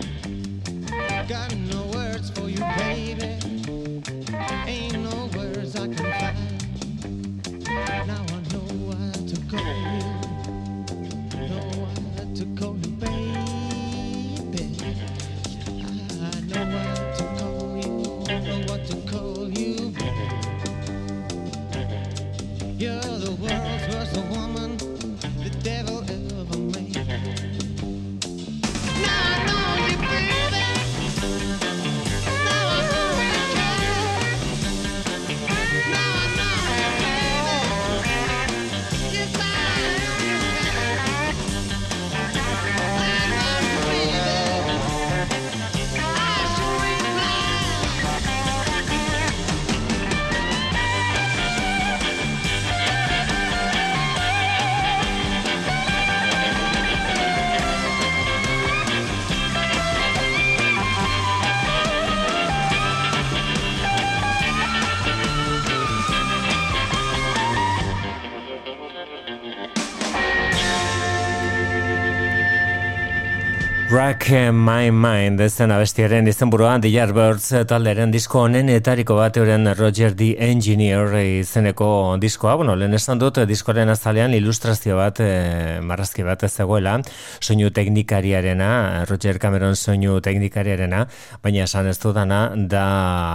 Gotta 1.29 1.57
know 1.57 1.90
back 74.11 74.20
Rock 74.21 74.53
My 74.53 74.91
Mind 74.91 75.41
zen 75.49 75.71
abestiaren 75.73 76.27
izenburua 76.29 76.75
The 76.83 76.91
Yardbirds 76.93 77.63
talderen 77.69 78.11
disko 78.13 78.43
honen 78.45 78.69
etariko 78.69 79.15
bat 79.17 79.37
euren 79.41 79.65
Roger 79.79 80.13
the 80.13 80.35
Engineer 80.45 81.15
izeneko 81.17 82.19
diskoa, 82.21 82.57
bueno, 82.61 82.75
lehen 82.77 82.93
esan 82.95 83.19
dut 83.19 83.39
diskoaren 83.49 83.89
azalean 83.89 84.35
ilustrazio 84.37 84.99
bat 84.99 85.23
e, 85.25 85.81
marrazki 85.81 86.27
bat 86.27 86.45
ez 86.45 86.51
zegoela 86.53 86.99
soinu 87.41 87.71
teknikariarena, 87.73 89.07
Roger 89.09 89.39
Cameron 89.41 89.77
soinu 89.77 90.19
teknikariarena, 90.21 91.07
baina 91.43 91.65
esan 91.65 91.89
ez 91.89 91.97
dudana 92.03 92.43
da 92.55 92.85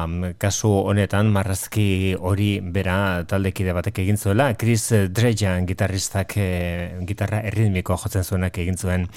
mm, 0.05 0.35
kasu 0.37 0.69
honetan 0.91 1.33
marrazki 1.33 2.13
hori 2.19 2.59
bera 2.61 3.23
taldekide 3.25 3.73
batek 3.73 4.03
egin 4.05 4.21
zuela, 4.21 4.51
Chris 4.53 4.91
Drejan 5.09 5.65
gitarristak 5.65 6.37
e, 6.37 6.47
gitarra 7.09 7.41
erritmiko 7.49 7.97
jotzen 8.05 8.23
zuenak 8.23 8.61
egin 8.61 8.77
zuen. 8.77 9.09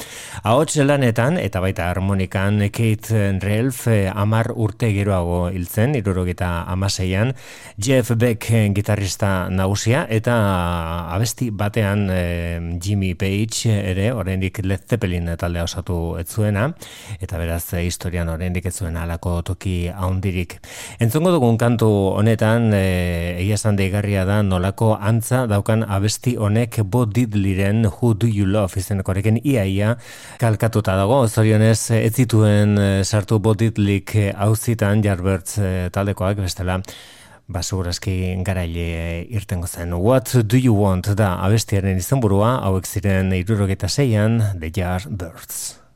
Ahots 0.44 0.80
lanetan 0.80 1.36
eta 1.36 1.57
baita 1.60 1.90
harmonikan 1.90 2.60
Kate 2.70 3.38
Relf 3.42 3.86
eh, 3.88 4.10
amar 4.10 4.52
urte 4.54 4.92
geroago 4.94 5.48
hiltzen, 5.50 5.94
irurogeta 5.98 6.64
amaseian, 6.68 7.34
Jeff 7.78 8.10
Beck 8.18 8.50
eh, 8.50 8.66
gitarrista 8.74 9.48
nagusia 9.50 10.06
eta 10.10 10.34
abesti 11.14 11.50
batean 11.50 12.08
eh, 12.10 12.58
Jimmy 12.82 13.14
Page 13.14 13.70
ere 13.70 14.10
oraindik 14.12 14.58
Led 14.64 14.82
Zeppelin 14.88 15.30
taldea 15.38 15.62
osatu 15.64 16.16
ez 16.18 16.26
zuena 16.26 16.68
eta 17.20 17.38
beraz 17.38 17.62
historian 17.78 18.28
oraindik 18.28 18.66
ez 18.66 18.74
zuena 18.78 19.04
alako 19.06 19.42
toki 19.42 19.88
haundirik. 19.94 20.58
Entzongo 20.98 21.30
dugun 21.34 21.58
kantu 21.58 21.88
honetan 22.18 22.72
eh, 22.74 23.38
egia 23.38 23.58
esan 23.58 23.78
deigarria 23.78 24.24
da 24.28 24.40
nolako 24.42 24.94
antza 25.00 25.44
daukan 25.46 25.84
abesti 25.86 26.36
honek 26.36 26.80
Bo 26.84 27.04
Diddleyren 27.06 27.86
Who 27.86 28.14
Do 28.14 28.26
You 28.26 28.46
Love 28.46 28.80
izenekorekin 28.80 29.40
iaia 29.44 29.94
kalkatuta 30.42 30.96
dago, 30.98 31.22
zorionez 31.48 31.90
ez 31.96 32.12
zituen 32.12 32.74
eh, 32.76 33.02
sartu 33.04 33.38
Bo 33.40 33.54
Diddleyk 33.56 34.12
hauzitan 34.36 35.00
eh, 35.00 35.88
taldekoak 35.88 36.36
bestela 36.36 36.76
ba, 37.48 37.62
segurazki 37.62 38.36
garaile 38.44 39.24
irtengo 39.30 39.66
zen. 39.66 39.94
What 39.94 40.36
do 40.44 40.58
you 40.58 40.74
want 40.74 41.08
da 41.16 41.38
abestiaren 41.40 41.96
izenburua, 41.96 42.58
hauek 42.68 42.84
ziren 42.84 43.32
irurogeta 43.32 43.88
zeian, 43.88 44.42
The 44.60 44.70
Yardbirds. 44.76 45.78
I 45.80 45.87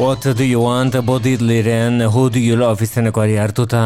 What 0.00 0.22
do 0.22 0.44
you 0.44 0.60
want, 0.62 0.96
body 1.04 1.36
liren, 1.36 2.00
who 2.10 2.30
do 2.30 2.40
you 2.40 2.56
love? 2.56 2.80
Izenekoari 2.80 3.34
hartuta 3.36 3.80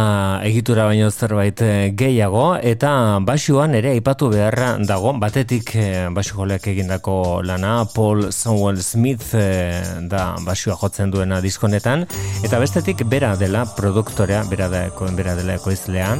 egitura 0.46 0.84
baino 0.86 1.08
zerbait 1.10 1.58
eh, 1.66 1.90
gehiago, 1.90 2.44
eta 2.54 3.18
basuan 3.26 3.74
ere 3.74 3.90
aipatu 3.96 4.28
beharra 4.30 4.76
dago, 4.78 5.10
batetik 5.18 5.72
eh, 5.74 6.06
basu 6.14 6.36
joleak 6.38 6.68
egindako 6.70 7.42
lana, 7.42 7.72
Paul 7.96 8.30
Samuel 8.30 8.78
Smith 8.86 9.34
eh, 9.34 9.82
da 10.06 10.36
basua 10.46 10.78
jotzen 10.78 11.10
duena 11.10 11.40
diskonetan, 11.42 12.06
eta 12.46 12.62
bestetik 12.62 13.02
bera 13.10 13.34
dela 13.34 13.64
produktorea, 13.74 14.44
bera, 14.46 14.70
da, 14.70 14.86
bera 15.18 15.34
dela 15.34 15.58
ekoizlea, 15.58 16.14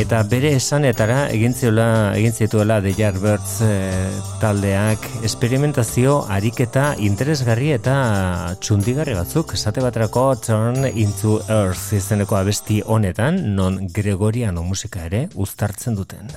Eta 0.00 0.22
bere 0.24 0.54
esanetara 0.56 1.26
egin 1.28 1.52
ziola, 1.52 2.14
egin 2.16 2.32
zituela 2.32 2.78
The 2.80 2.94
Yardbirds 2.96 3.56
e, 3.66 3.74
taldeak 4.40 5.04
esperimentazio 5.28 6.14
ariketa 6.36 6.86
interesgarri 7.04 7.74
eta 7.76 7.98
txundigarri 8.64 9.18
batzuk 9.18 9.52
esate 9.58 9.84
baterako 9.84 10.24
Turn 10.46 10.88
into 10.94 11.36
Earth 11.50 11.92
izeneko 12.00 12.40
abesti 12.40 12.80
honetan 12.80 13.42
non 13.60 13.76
Gregoriano 13.92 14.64
musika 14.64 15.04
ere 15.10 15.26
uztartzen 15.36 16.00
duten. 16.00 16.32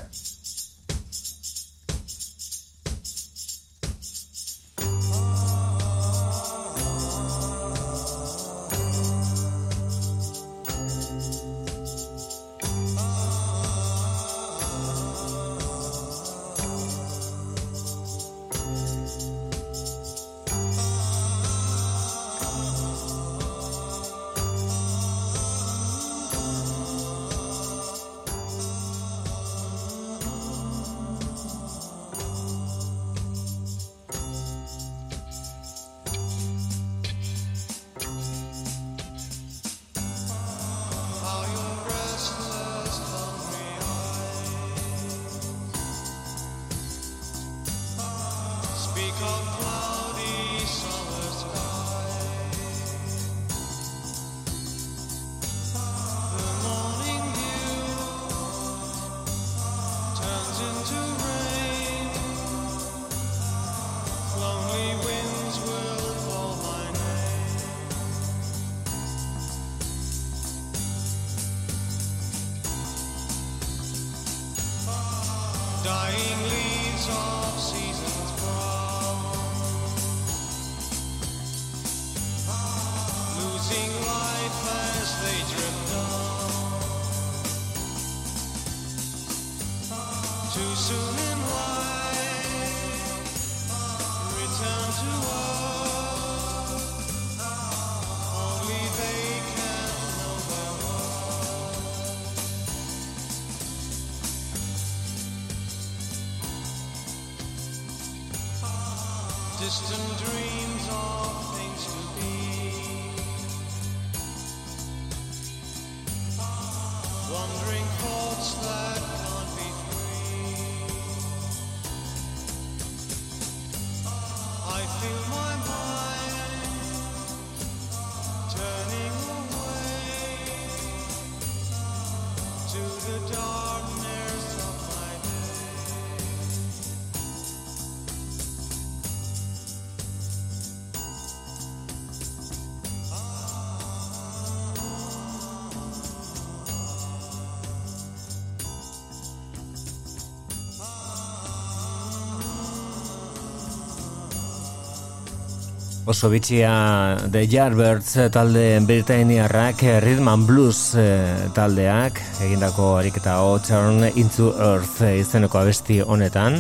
Oso 156.24 156.30
bitxia 156.32 157.18
The 157.28 157.42
Yardbirds 157.52 158.14
talde 158.32 158.80
Britaniarrak 158.88 159.82
Rhythm 160.00 160.30
and 160.32 160.48
Blues 160.48 160.96
eh, 160.96 161.50
taldeak 161.52 162.22
egindako 162.46 162.94
ariketa 162.96 163.42
O 163.44 163.58
Turn 163.60 164.06
into 164.16 164.54
Earth 164.56 165.02
izeneko 165.04 165.60
abesti 165.60 165.98
honetan. 166.00 166.56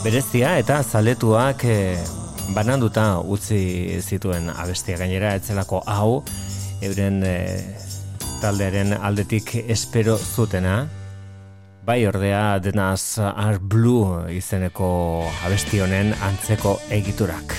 Berezia 0.00 0.54
eta 0.56 0.78
zaletuak 0.80 1.66
eh, 1.68 1.98
bananduta 2.56 3.18
utzi 3.20 4.00
zituen 4.00 4.48
abestia. 4.48 4.96
Gainera 4.96 5.34
etzelako 5.36 5.82
hau 5.84 6.22
euren 6.80 7.20
eh, 7.20 7.60
taldearen 8.40 8.96
aldetik 8.96 9.58
espero 9.68 10.16
zutena. 10.16 10.86
Bai 11.84 12.06
ordea 12.08 12.56
denaz 12.64 13.18
Are 13.28 13.60
Blue 13.60 14.24
izeneko 14.32 15.28
abesti 15.44 15.84
honen 15.84 16.14
antzeko 16.30 16.78
egiturak 16.88 17.58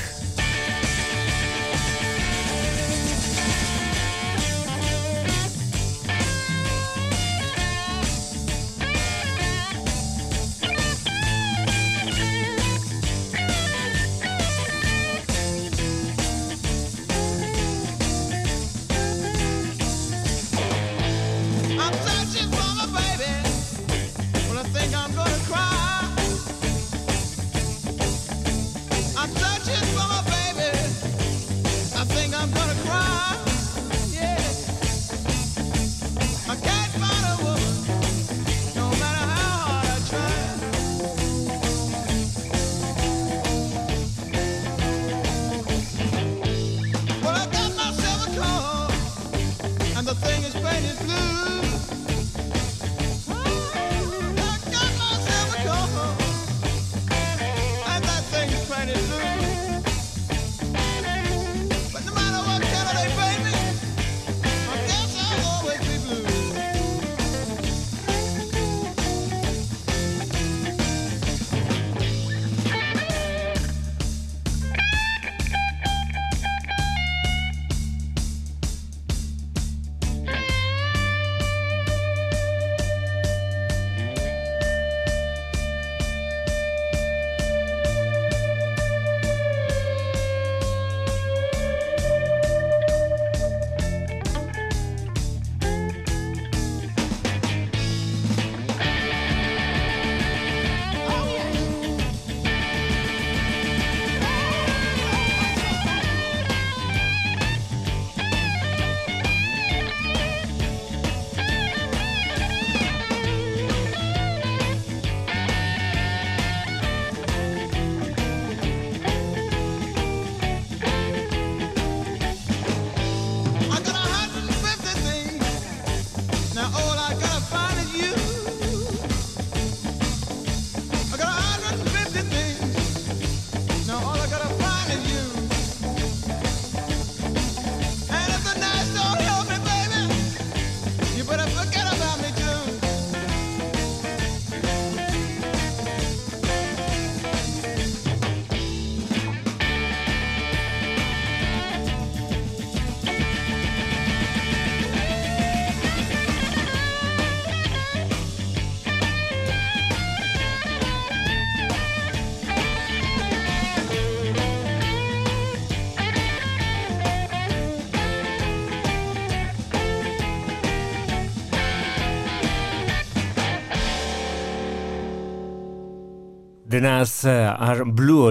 Denaz, 177.01 177.25
uh, 177.25 177.29
Blue 177.29 177.40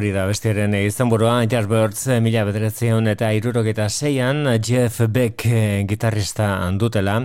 hori 0.01 0.15
da 0.15 0.23
bestiaren 0.25 0.73
izan 0.79 1.11
burua, 1.13 1.43
Jarbirds 1.51 2.07
uh, 2.09 2.15
mila 2.25 2.47
bederetzion 2.49 3.05
eta 3.11 3.29
irurogeta 3.37 3.85
zeian, 3.91 4.47
Jeff 4.65 5.03
Beck 5.13 5.43
uh, 5.45 5.83
gitarrista 5.85 6.47
handutela, 6.65 7.19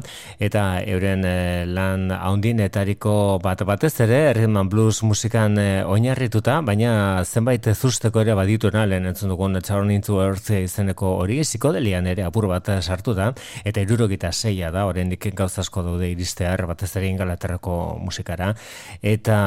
eta 0.44 0.64
euren 0.92 1.24
uh, 1.24 1.64
lan 1.72 2.10
haundinetariko 2.12 3.14
bat 3.44 3.64
batez 3.64 3.94
ere, 4.04 4.18
Rhythm 4.36 4.68
Blues 4.68 5.06
musikan 5.08 5.56
oinarrituta, 5.88 6.58
baina 6.68 7.24
zenbait 7.24 7.70
zusteko 7.72 8.26
ere 8.26 8.36
badituna, 8.36 8.84
lehen 8.92 9.08
entzun 9.08 9.32
dugun 9.32 9.56
Turn 9.64 9.94
into 9.96 10.20
Earth 10.20 10.52
izeneko 10.58 11.14
hori, 11.22 11.40
psikodelian 11.48 12.12
ere 12.12 12.28
apur 12.28 12.50
bat 12.52 12.74
sartu 12.82 13.16
da, 13.16 13.30
eta 13.64 13.86
irurogeta 13.88 14.34
zeia 14.34 14.74
da, 14.76 14.84
oraindik 14.90 15.30
gauzasko 15.32 15.86
daude 15.88 16.12
iristear, 16.12 16.66
batez 16.68 16.92
ere 16.98 17.08
ingalaterrako 17.14 17.80
musikara, 18.04 18.52
eta, 19.00 19.40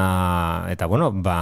eta 0.72 0.88
bueno, 0.88 1.12
ba, 1.12 1.38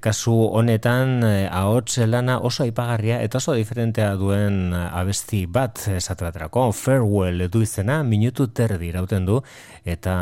kasu 0.00 0.38
honetan 0.56 1.25
e, 1.26 1.48
ahots 1.50 1.98
lana 2.06 2.38
oso 2.38 2.64
aipagarria 2.64 3.20
eta 3.24 3.38
oso 3.38 3.54
diferentea 3.58 4.14
duen 4.16 4.72
e, 4.72 4.82
abesti 5.00 5.44
bat 5.46 5.82
esate 5.96 6.24
baterako 6.24 6.70
farewell 6.72 7.48
du 7.52 7.62
izena 7.66 8.02
minutu 8.02 8.48
terdi 8.48 8.88
irauten 8.88 9.26
du 9.28 9.42
eta 9.84 10.16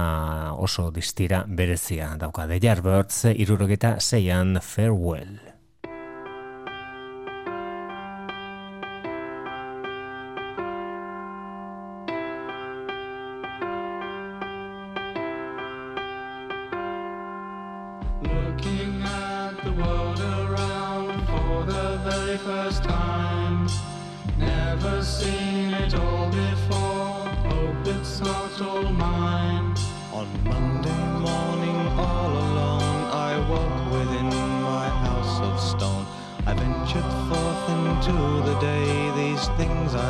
oso 0.58 0.90
distira 0.90 1.44
berezia 1.46 2.14
dauka. 2.18 2.48
De 2.50 2.60
Jarbirds 2.60 3.24
66an 3.30 4.60
farewell 4.60 5.53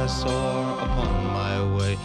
I 0.04 0.06
saw 0.06 0.84
upon 0.84 1.24
my 1.28 1.76
way. 1.78 1.96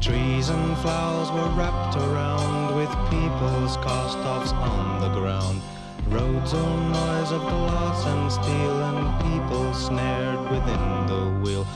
Trees 0.00 0.48
and 0.48 0.78
flowers 0.78 1.28
were 1.32 1.50
wrapped 1.58 1.96
around 1.96 2.76
with 2.76 2.88
people's 3.10 3.76
cast-offs 3.78 4.52
on 4.52 5.00
the 5.00 5.08
ground. 5.08 5.60
Roads 6.06 6.54
all 6.54 6.76
noise 6.76 7.32
of 7.32 7.40
glass 7.42 8.06
and 8.06 8.30
steel 8.30 8.78
and 8.90 9.08
people 9.24 9.74
snared 9.74 10.40
within 10.52 11.06
the 11.08 11.24
wheel. 11.42 11.66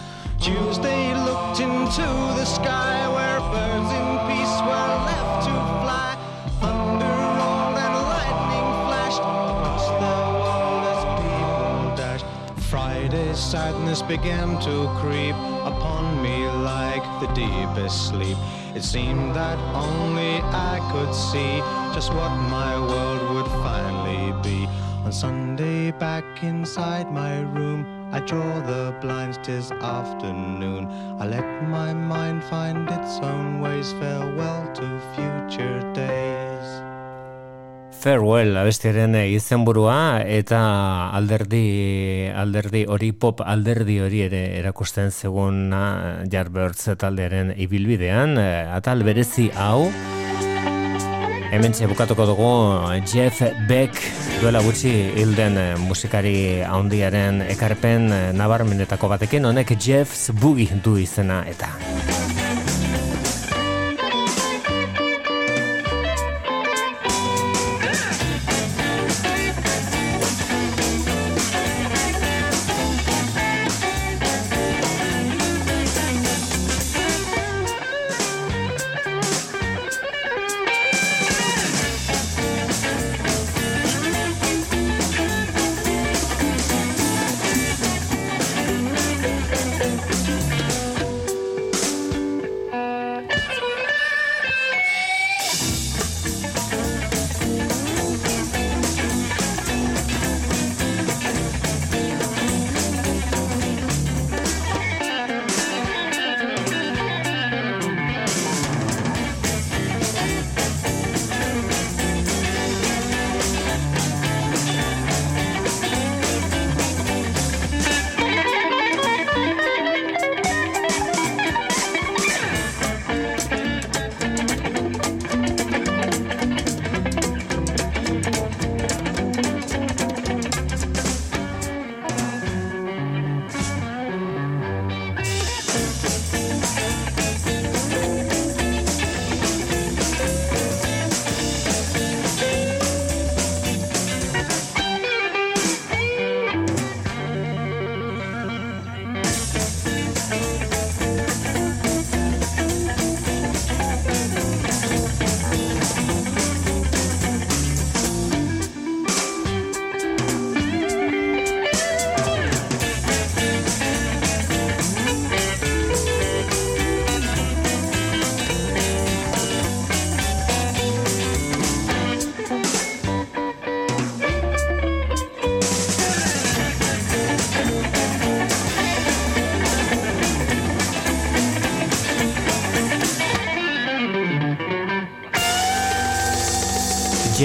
Tuesday 0.41 1.17
looked 1.17 1.59
into 1.59 2.07
the 2.39 2.45
sky 2.45 3.09
where 3.15 3.41
birds 3.51 3.93
in 3.99 4.11
began 13.53 14.59
to 14.61 14.89
creep 15.01 15.37
upon 15.65 16.23
me 16.23 16.47
like 16.47 17.03
the 17.20 17.27
deepest 17.35 18.09
sleep. 18.09 18.39
It 18.74 18.83
seemed 18.83 19.35
that 19.35 19.59
only 19.74 20.41
I 20.70 20.81
could 20.91 21.15
see 21.15 21.59
just 21.95 22.15
what 22.15 22.31
my 22.49 22.79
world 22.79 23.35
would 23.35 23.51
finally 23.62 24.33
be. 24.43 24.66
On 25.05 25.12
Sunday, 25.12 25.91
back 25.91 26.24
inside 26.43 27.12
my 27.12 27.41
room, 27.41 27.85
I 28.11 28.20
draw 28.20 28.61
the 28.61 28.95
blinds, 29.03 29.39
tis 29.43 29.70
afternoon. 29.70 30.87
I 31.20 31.27
let 31.27 31.62
my 31.65 31.93
mind 31.93 32.45
find 32.45 32.89
its 32.89 33.19
own 33.19 33.61
ways. 33.61 33.93
Farewell 33.93 34.73
to 34.77 34.87
future 35.15 35.93
days. 35.93 36.32
Farewell 38.03 38.57
abestiaren 38.59 39.15
izenburua 39.31 40.24
eta 40.27 40.59
alderdi 41.15 42.27
alderdi 42.35 42.81
hori 42.91 43.12
pop 43.15 43.45
alderdi 43.47 44.01
hori 44.03 44.24
ere 44.24 44.41
erakusten 44.59 45.12
zegun 45.15 45.70
Jarbirds 46.33 46.97
taldearen 46.99 47.53
ibilbidean. 47.55 48.35
Atal 48.74 49.07
berezi 49.07 49.53
hau 49.55 49.87
hemen 51.53 51.79
bukatuko 51.93 52.27
dugu 52.27 52.51
Jeff 53.07 53.39
Beck 53.69 53.95
duela 54.41 54.65
gutxi 54.66 54.91
hilden 55.15 55.61
musikari 55.87 56.65
handiaren 56.66 57.45
ekarpen 57.55 58.11
nabarmenetako 58.35 59.15
batekin. 59.15 59.47
Honek 59.47 59.77
Jeff's 59.79 60.33
Boogie 60.35 60.83
du 60.83 60.99
izena 60.99 61.45
eta 61.47 61.70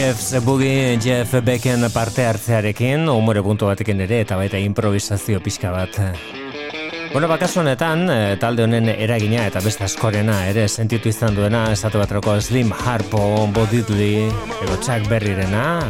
Jeff 0.08 0.22
Zebugi, 0.22 0.98
Jeff 1.04 1.34
Becken 1.44 1.84
parte 1.92 2.24
hartzearekin, 2.24 3.10
umore 3.12 3.42
puntu 3.44 3.68
batekin 3.68 4.00
ere, 4.06 4.22
eta 4.24 4.38
baita 4.40 4.56
improvisazio 4.64 5.42
pixka 5.44 5.74
bat. 5.74 6.00
Bueno, 7.12 7.28
bakasu 7.28 7.60
honetan, 7.60 8.08
eh, 8.10 8.38
talde 8.40 8.64
honen 8.64 8.88
eragina 8.88 9.44
eta 9.52 9.60
beste 9.60 9.84
askorena 9.84 10.46
ere 10.48 10.70
sentitu 10.70 11.12
izan 11.12 11.36
duena, 11.36 11.66
esatu 11.76 12.00
batrako 12.00 12.40
Slim 12.40 12.72
Harpo, 12.72 13.20
Bo 13.52 13.68
Diddley, 13.68 14.30
ego 14.64 14.80
Chuck 14.80 15.10
Berryrena, 15.12 15.82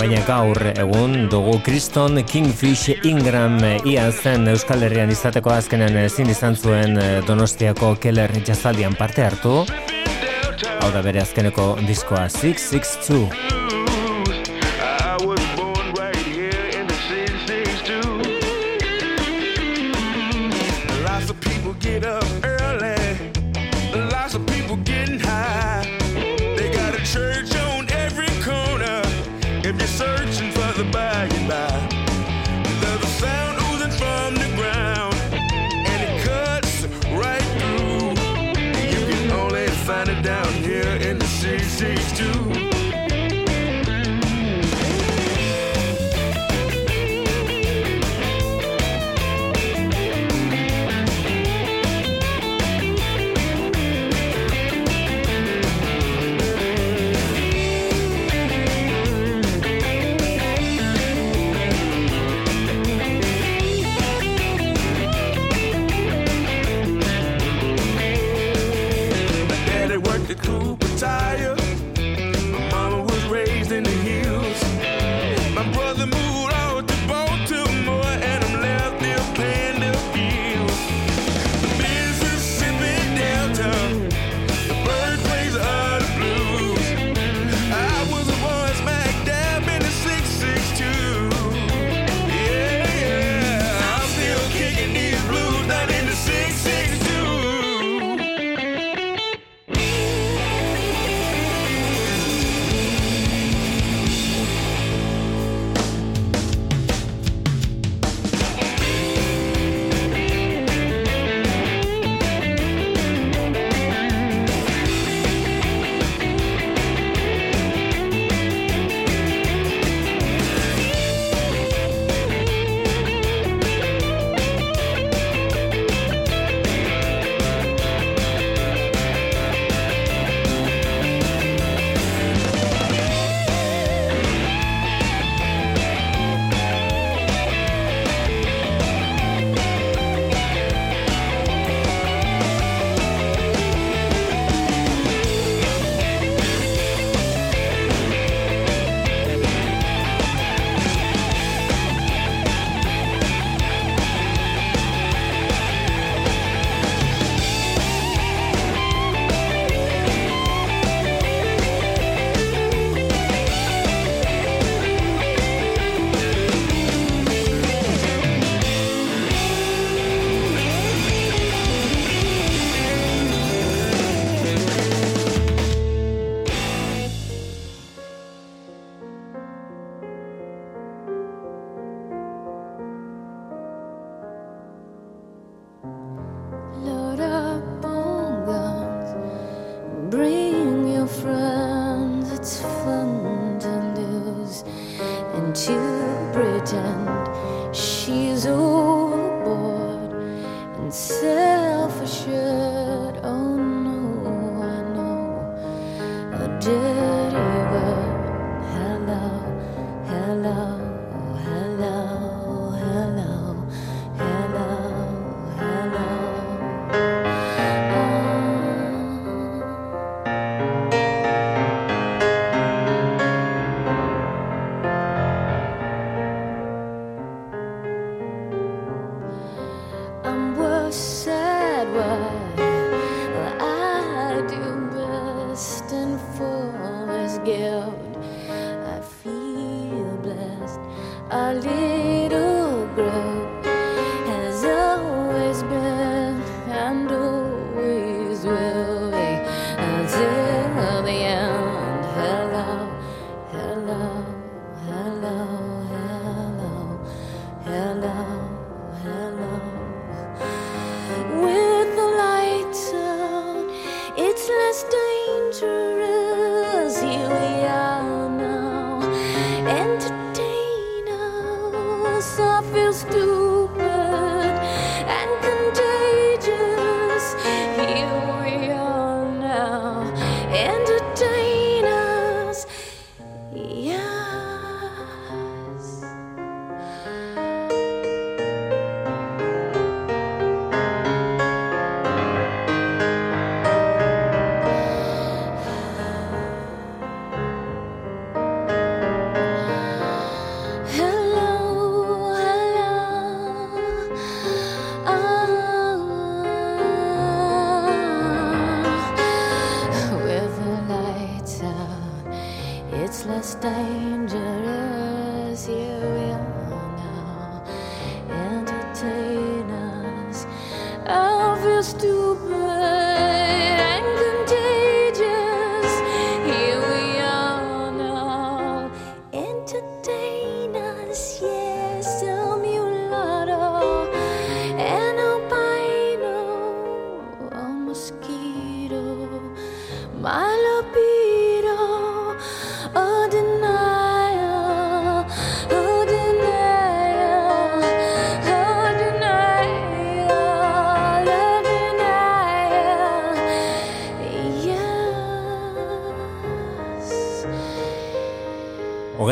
baina 0.00 0.20
gaur 0.26 0.58
egun 0.72 1.28
dugu 1.30 1.58
Kriston 1.64 2.22
Kingfish 2.24 2.96
Ingram 3.04 3.58
ia 3.84 4.10
zen 4.10 4.48
Euskal 4.48 4.82
Herrian 4.82 5.10
izateko 5.12 5.52
azkenen 5.54 5.96
ezin 6.02 6.30
izan 6.32 6.56
zuen 6.56 6.98
eh, 6.98 7.20
Donostiako 7.26 7.94
Keller 8.00 8.32
jazaldian 8.46 8.96
parte 8.98 9.22
hartu 9.24 9.64
da 10.92 11.02
bere 11.02 11.20
azkeneko 11.22 11.76
diskoa 11.86 12.28
662 12.28 13.59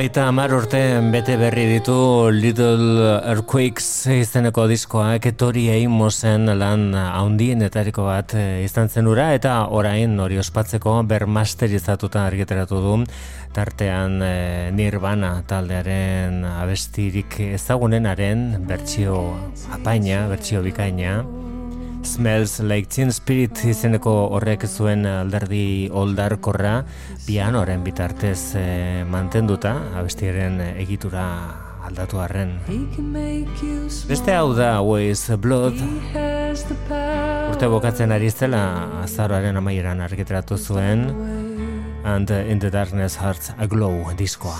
Hogeita 0.08 0.22
hamar 0.24 0.54
urte 0.56 0.78
bete 1.12 1.34
berri 1.36 1.66
ditu 1.68 1.94
Little 2.32 3.18
Earthquakes 3.28 4.08
izeneko 4.08 4.62
diskoak 4.64 5.26
Tori 5.36 5.66
Amosen 5.68 6.48
lan 6.56 6.94
haundienetariko 6.96 8.06
bat 8.06 8.32
eh, 8.32 8.64
izan 8.64 8.88
zen 8.88 9.04
ura 9.12 9.26
eta 9.36 9.66
orain 9.68 10.16
hori 10.16 10.40
ospatzeko 10.40 10.94
bermasterizatuta 11.10 12.24
argiteratu 12.24 12.80
du 12.80 12.94
tartean 13.52 14.22
eh, 14.24 14.70
Nirvana 14.72 15.42
taldearen 15.44 16.40
abestirik 16.54 17.36
ezagunenaren 17.50 18.64
bertsio 18.64 19.20
apaina, 19.76 20.24
bertsio 20.32 20.64
bikaina 20.64 21.18
Smells 22.18 22.58
Like 22.58 22.88
Teen 22.90 23.12
Spirit 23.14 23.60
izeneko 23.62 24.10
horrek 24.34 24.64
zuen 24.66 25.06
alderdi 25.06 25.86
oldarkorra 25.94 26.80
pianoren 27.22 27.84
bitartez 27.86 28.56
eh, 28.58 29.04
mantenduta 29.06 29.76
abestiaren 30.00 30.58
egitura 30.82 31.28
aldatu 31.86 32.18
arren. 32.18 32.56
Beste 34.10 34.34
hau 34.34 34.50
da 34.58 34.72
Ways 34.82 35.28
Blood 35.38 35.78
urte 37.52 37.70
bokatzen 37.70 38.10
ari 38.10 38.32
zela 38.34 38.64
azaroaren 39.04 39.62
amaieran 39.62 40.02
argitaratu 40.02 40.58
zuen 40.58 41.06
And 42.02 42.30
in 42.30 42.58
the 42.58 42.70
Darkness 42.70 43.14
Hearts 43.14 43.52
Aglow 43.58 44.10
diskoa. 44.16 44.58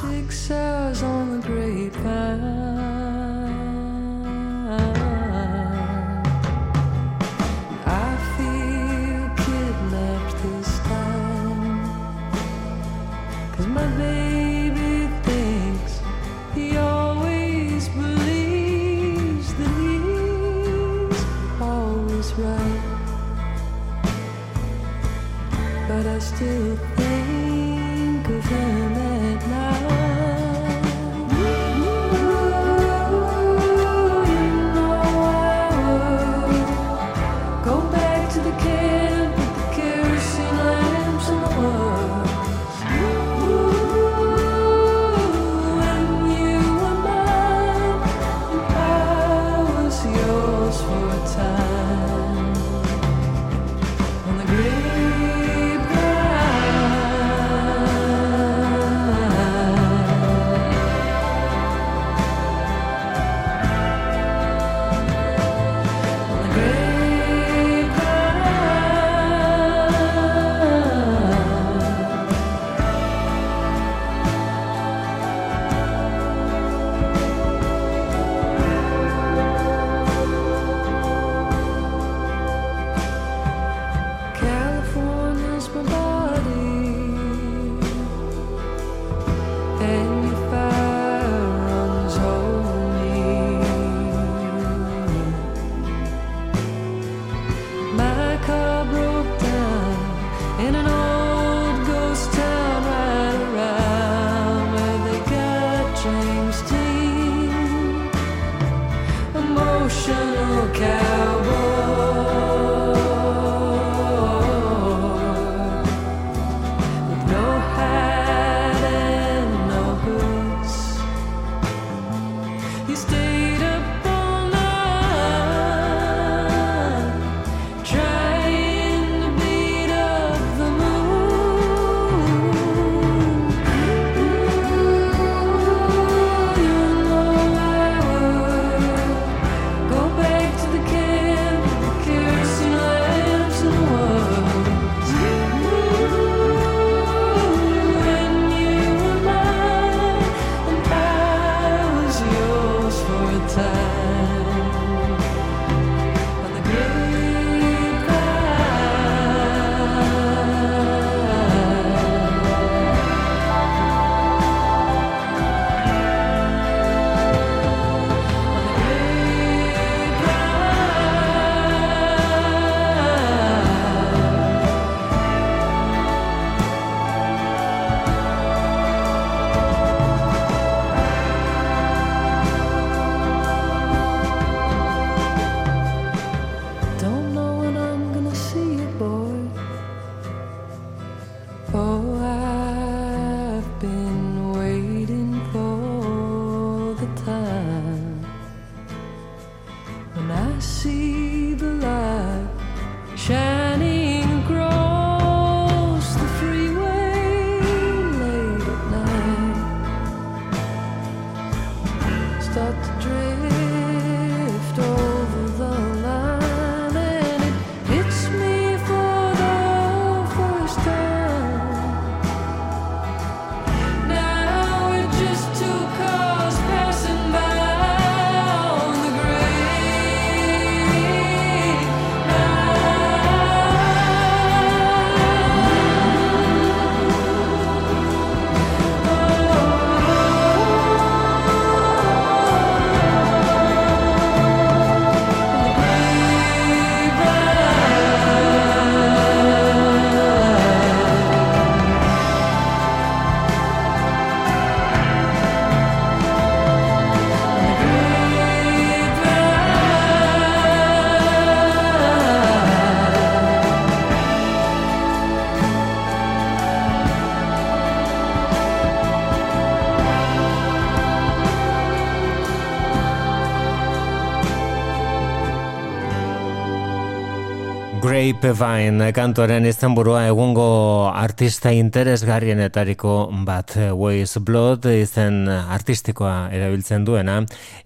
Grapevine 278.38 279.08
kantoren 279.10 279.64
izan 279.66 279.96
burua 279.98 280.20
egungo 280.28 280.64
artista 281.10 281.72
interesgarrienetariko 281.74 283.14
bat 283.42 283.72
Ways 283.98 284.38
Blood 284.46 284.84
izen 284.92 285.48
artistikoa 285.50 286.46
erabiltzen 286.54 287.02
duena 287.02 287.40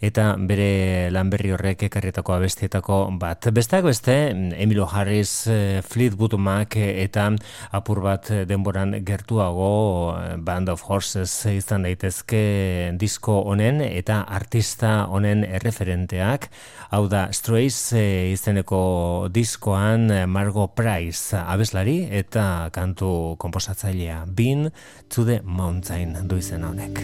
eta 0.05 0.27
bere 0.37 1.09
lanberri 1.15 1.55
horrek 1.57 1.87
ekarrietako 1.89 2.35
abestietako 2.37 2.99
bat. 3.23 3.49
Bestak 3.49 3.87
beste, 3.89 4.19
Emilio 4.61 4.85
Harris, 4.93 5.49
Fleetwood 5.89 6.37
Mac 6.37 6.77
eta 6.77 7.31
apur 7.73 8.03
bat 8.05 8.29
denboran 8.45 8.99
gertuago 9.09 9.70
Band 10.37 10.69
of 10.69 10.85
Horses 10.85 11.33
izan 11.49 11.89
daitezke 11.89 12.93
disko 13.01 13.39
honen 13.49 13.81
eta 13.87 14.20
artista 14.29 15.07
honen 15.09 15.49
erreferenteak 15.49 16.51
hau 16.93 17.07
da 17.09 17.31
Strays 17.33 17.97
izeneko 17.97 18.83
diskoan 19.33 20.11
Margot 20.43 20.73
Price 20.74 21.39
abeslari 21.39 22.01
eta 22.10 22.66
kantu 22.74 23.39
komposatzailea 23.39 24.24
Been 24.27 24.73
to 25.06 25.23
the 25.23 25.39
Mountain 25.47 26.16
du 26.27 26.40
izen 26.43 26.66
honek. 26.66 26.98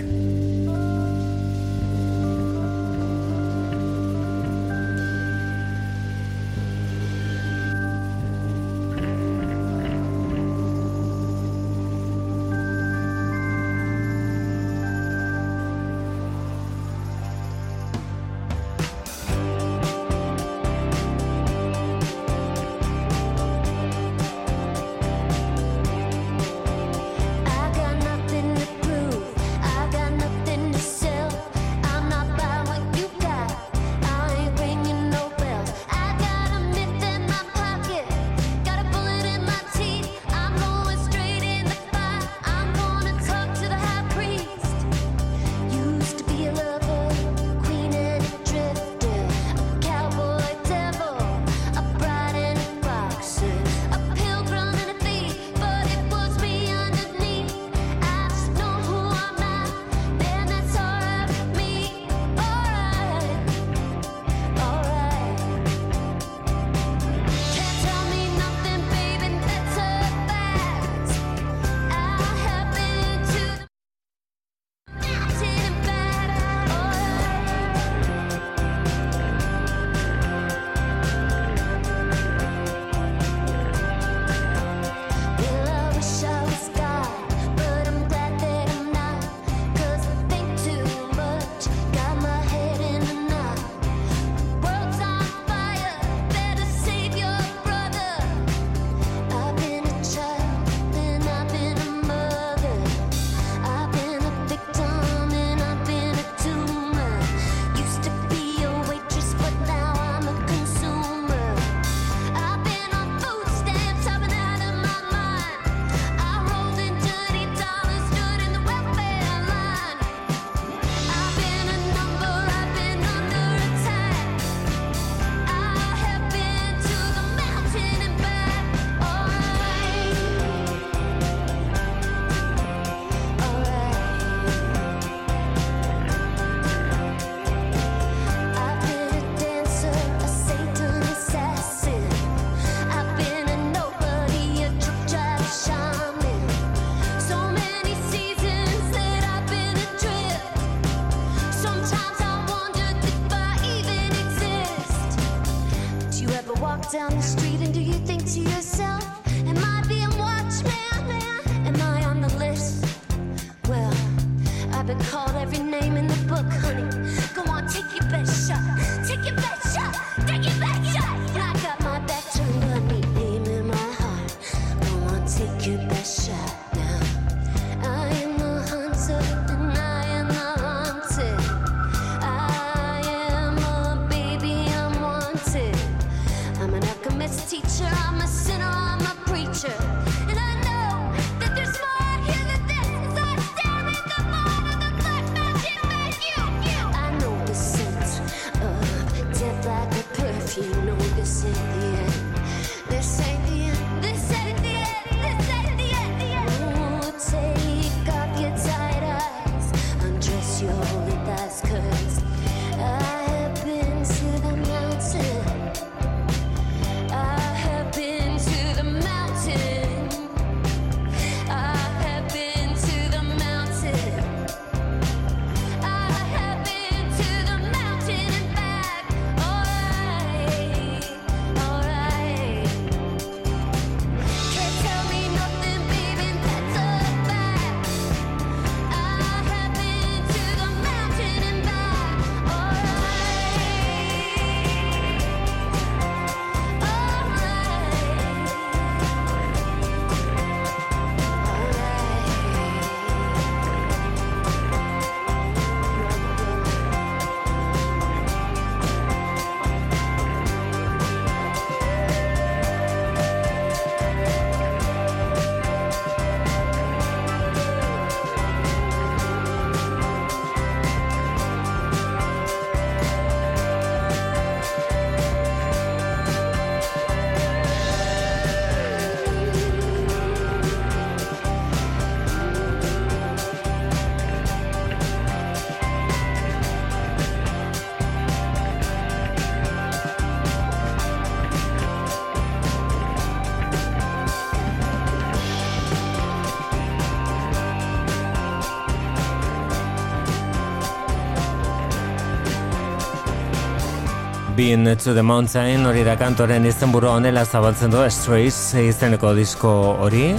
Been 304.59 304.97
to 304.97 305.15
the 305.15 305.23
Mountain 305.23 305.85
hori 305.87 306.01
da 306.03 306.17
kantoren 306.19 306.65
izenburu 306.67 307.07
honela 307.07 307.45
zabaltzen 307.47 307.93
du 307.93 308.01
Strays 308.11 308.57
izeneko 308.75 309.31
disko 309.37 309.71
hori. 310.03 310.33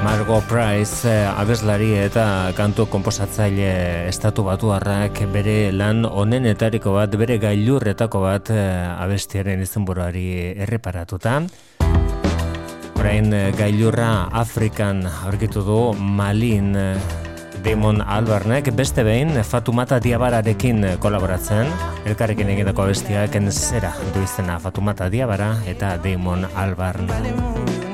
Margot 0.00 0.46
Price 0.48 1.04
eh, 1.04 1.26
abeslari 1.28 1.90
eta 2.00 2.54
kantu 2.56 2.86
komposatzaile 2.88 3.68
estatu 4.08 4.46
batuarrak 4.48 5.20
bere 5.34 5.74
lan 5.76 6.06
honenetariko 6.08 6.96
bat 6.96 7.18
bere 7.20 7.36
gailurretako 7.36 8.24
bat 8.24 8.48
eh, 8.48 8.96
abestiaren 8.96 9.60
izenburuari 9.68 10.24
erreparatuta. 10.64 11.42
Orain 12.96 13.28
eh, 13.28 13.52
gailurra 13.60 14.30
Afrikan 14.32 15.04
aurkitu 15.04 15.68
du 15.68 15.80
Malin 16.00 16.72
Damon 17.64 18.02
Albarnek 18.02 18.70
beste 18.76 19.04
behin 19.06 19.32
Fatumata 19.44 20.00
Diabararekin 20.02 20.84
kolaboratzen. 21.00 21.70
Elkarrekin 22.06 22.52
egindako 22.54 22.88
bestiak 22.92 23.40
zera 23.50 23.94
du 24.14 24.22
izena 24.22 24.58
Fatumata 24.58 25.10
Diabara 25.10 25.56
eta 25.66 25.96
Damon 26.02 26.46
Albarn 26.54 27.85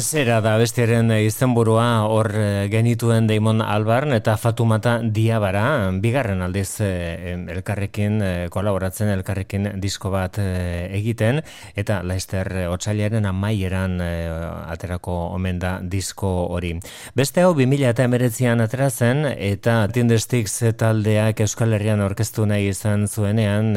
Zera 0.00 0.38
da 0.40 0.54
bestiaren 0.56 1.10
izenburua 1.12 2.06
hor 2.08 2.30
eh, 2.32 2.68
genituen 2.72 3.26
Damon 3.28 3.60
Albarn 3.60 4.14
eta 4.16 4.36
Fatumata 4.40 4.94
Diabara, 5.04 5.90
bigarren 6.00 6.40
aldiz 6.40 6.80
eh, 6.80 7.36
elkarrekin 7.52 8.16
eh, 8.24 8.46
kolaboratzen 8.52 9.10
elkarrekin 9.12 9.68
disko 9.82 10.10
bat 10.14 10.38
egiten. 10.40 11.42
Eta 11.76 12.00
Leicester 12.02 12.48
otsailaren 12.70 13.28
amaieran 13.28 14.00
aterako 14.00 15.16
omen 15.36 15.60
da 15.60 15.76
disko 15.82 16.30
hori. 16.54 16.72
Beste 17.14 17.44
hau 17.44 17.52
2000 17.58 17.90
eta 17.92 18.06
emeretzian 18.08 18.64
aterazen 18.64 19.26
eta 19.36 19.82
Tindestix 19.92 20.72
taldeak 20.80 21.44
Euskal 21.44 21.76
Herrian 21.76 22.00
orkestu 22.04 22.46
nahi 22.48 22.70
izan 22.72 23.08
zuenean 23.08 23.74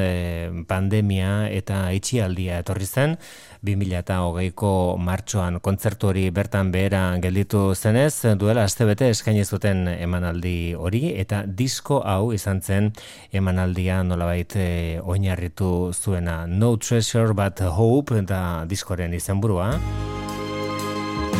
pandemia 0.69 1.49
eta 1.51 1.85
itxialdia 1.95 2.63
etorri 2.63 2.87
zen, 2.87 3.17
2008ko 3.64 4.72
martxoan 4.99 5.60
kontzertu 5.64 6.10
hori 6.11 6.26
bertan 6.35 6.72
behera 6.73 7.03
gelditu 7.23 7.61
zenez, 7.76 8.35
duela 8.40 8.65
astebete 8.68 9.10
eskaini 9.14 9.45
zuten 9.45 9.88
emanaldi 9.94 10.73
hori 10.76 11.14
eta 11.19 11.44
disko 11.48 12.02
hau 12.03 12.34
izan 12.35 12.61
zen 12.61 12.91
emanaldia 13.31 14.02
nolabait 14.03 14.56
e, 14.56 14.99
oinarritu 14.99 15.94
zuena 15.94 16.44
No 16.48 16.76
Treasure 16.77 17.34
But 17.34 17.61
Hope 17.61 18.19
eta 18.19 18.65
diskoren 18.68 19.14
izenburua. 19.14 19.72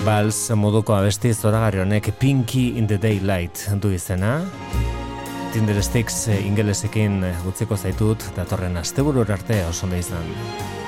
Bals 0.04 0.50
moduko 0.60 0.95
abesti 0.95 1.34
zoragarri 1.34 1.80
honek 1.84 2.12
Pinky 2.20 2.78
in 2.78 2.88
the 2.88 2.98
Daylight 2.98 3.68
du 3.82 3.91
izena. 3.95 4.41
Tinder 5.54 5.84
Sticks 5.84 6.28
ingelesekin 6.34 7.22
utziko 7.48 7.78
zaitut 7.78 8.26
datorren 8.36 8.80
asteburu 8.82 9.22
arte 9.28 9.64
oso 9.68 9.88
izan. 9.95 10.82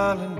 darling. 0.00 0.39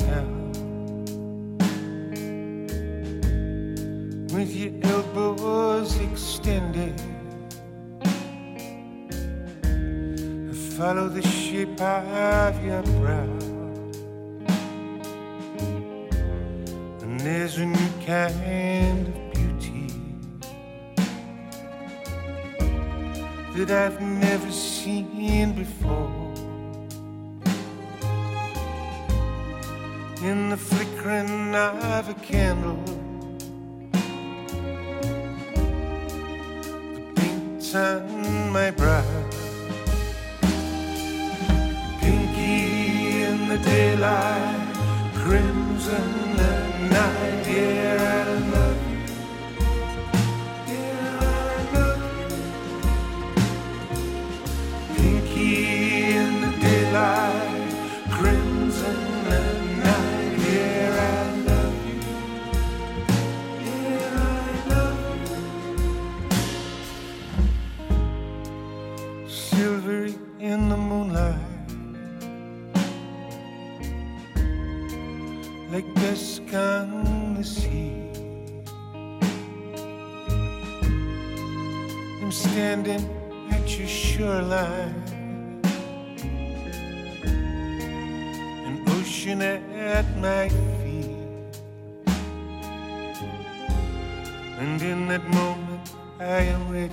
And 94.61 94.83
in 94.83 95.09
that 95.09 95.27
moment, 95.31 95.91
I 96.19 96.43
am 96.43 96.71
ready. 96.71 96.93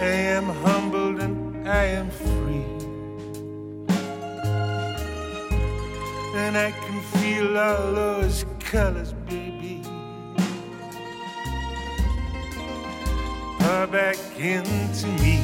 I 0.00 0.14
am 0.34 0.46
humbled 0.64 1.20
and 1.20 1.68
I 1.68 1.84
am 1.84 2.10
free. 2.10 2.66
And 6.34 6.58
I 6.58 6.72
can 6.72 7.00
feel 7.20 7.56
all 7.56 7.92
those 7.92 8.44
colors, 8.58 9.12
baby. 9.28 9.80
Pour 13.60 13.86
back 13.86 14.18
into 14.36 15.06
me. 15.22 15.38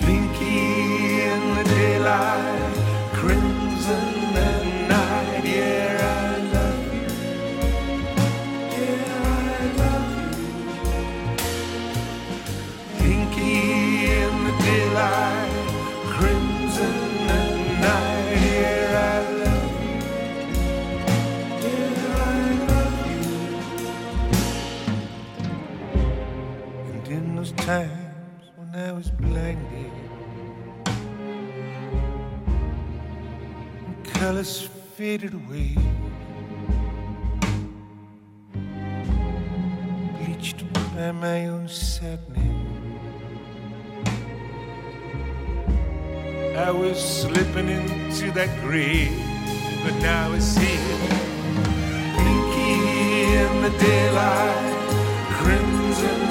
Pinky 0.00 1.20
in 1.30 1.54
the 1.54 1.64
daylight. 1.64 2.75
faded 35.06 35.34
away. 35.34 35.72
Bleached 40.18 40.60
by 40.74 41.12
my 41.12 41.46
own 41.46 41.68
sadness. 41.68 42.42
I 46.58 46.72
was 46.72 46.98
slipping 46.98 47.68
into 47.68 48.32
that 48.32 48.50
grave, 48.62 49.16
but 49.84 49.94
now 50.02 50.32
I 50.32 50.40
see 50.40 50.76
it. 50.94 51.12
Blinking 52.16 52.84
in 53.38 53.62
the 53.62 53.72
daylight, 53.78 54.74
crimson 55.38 56.25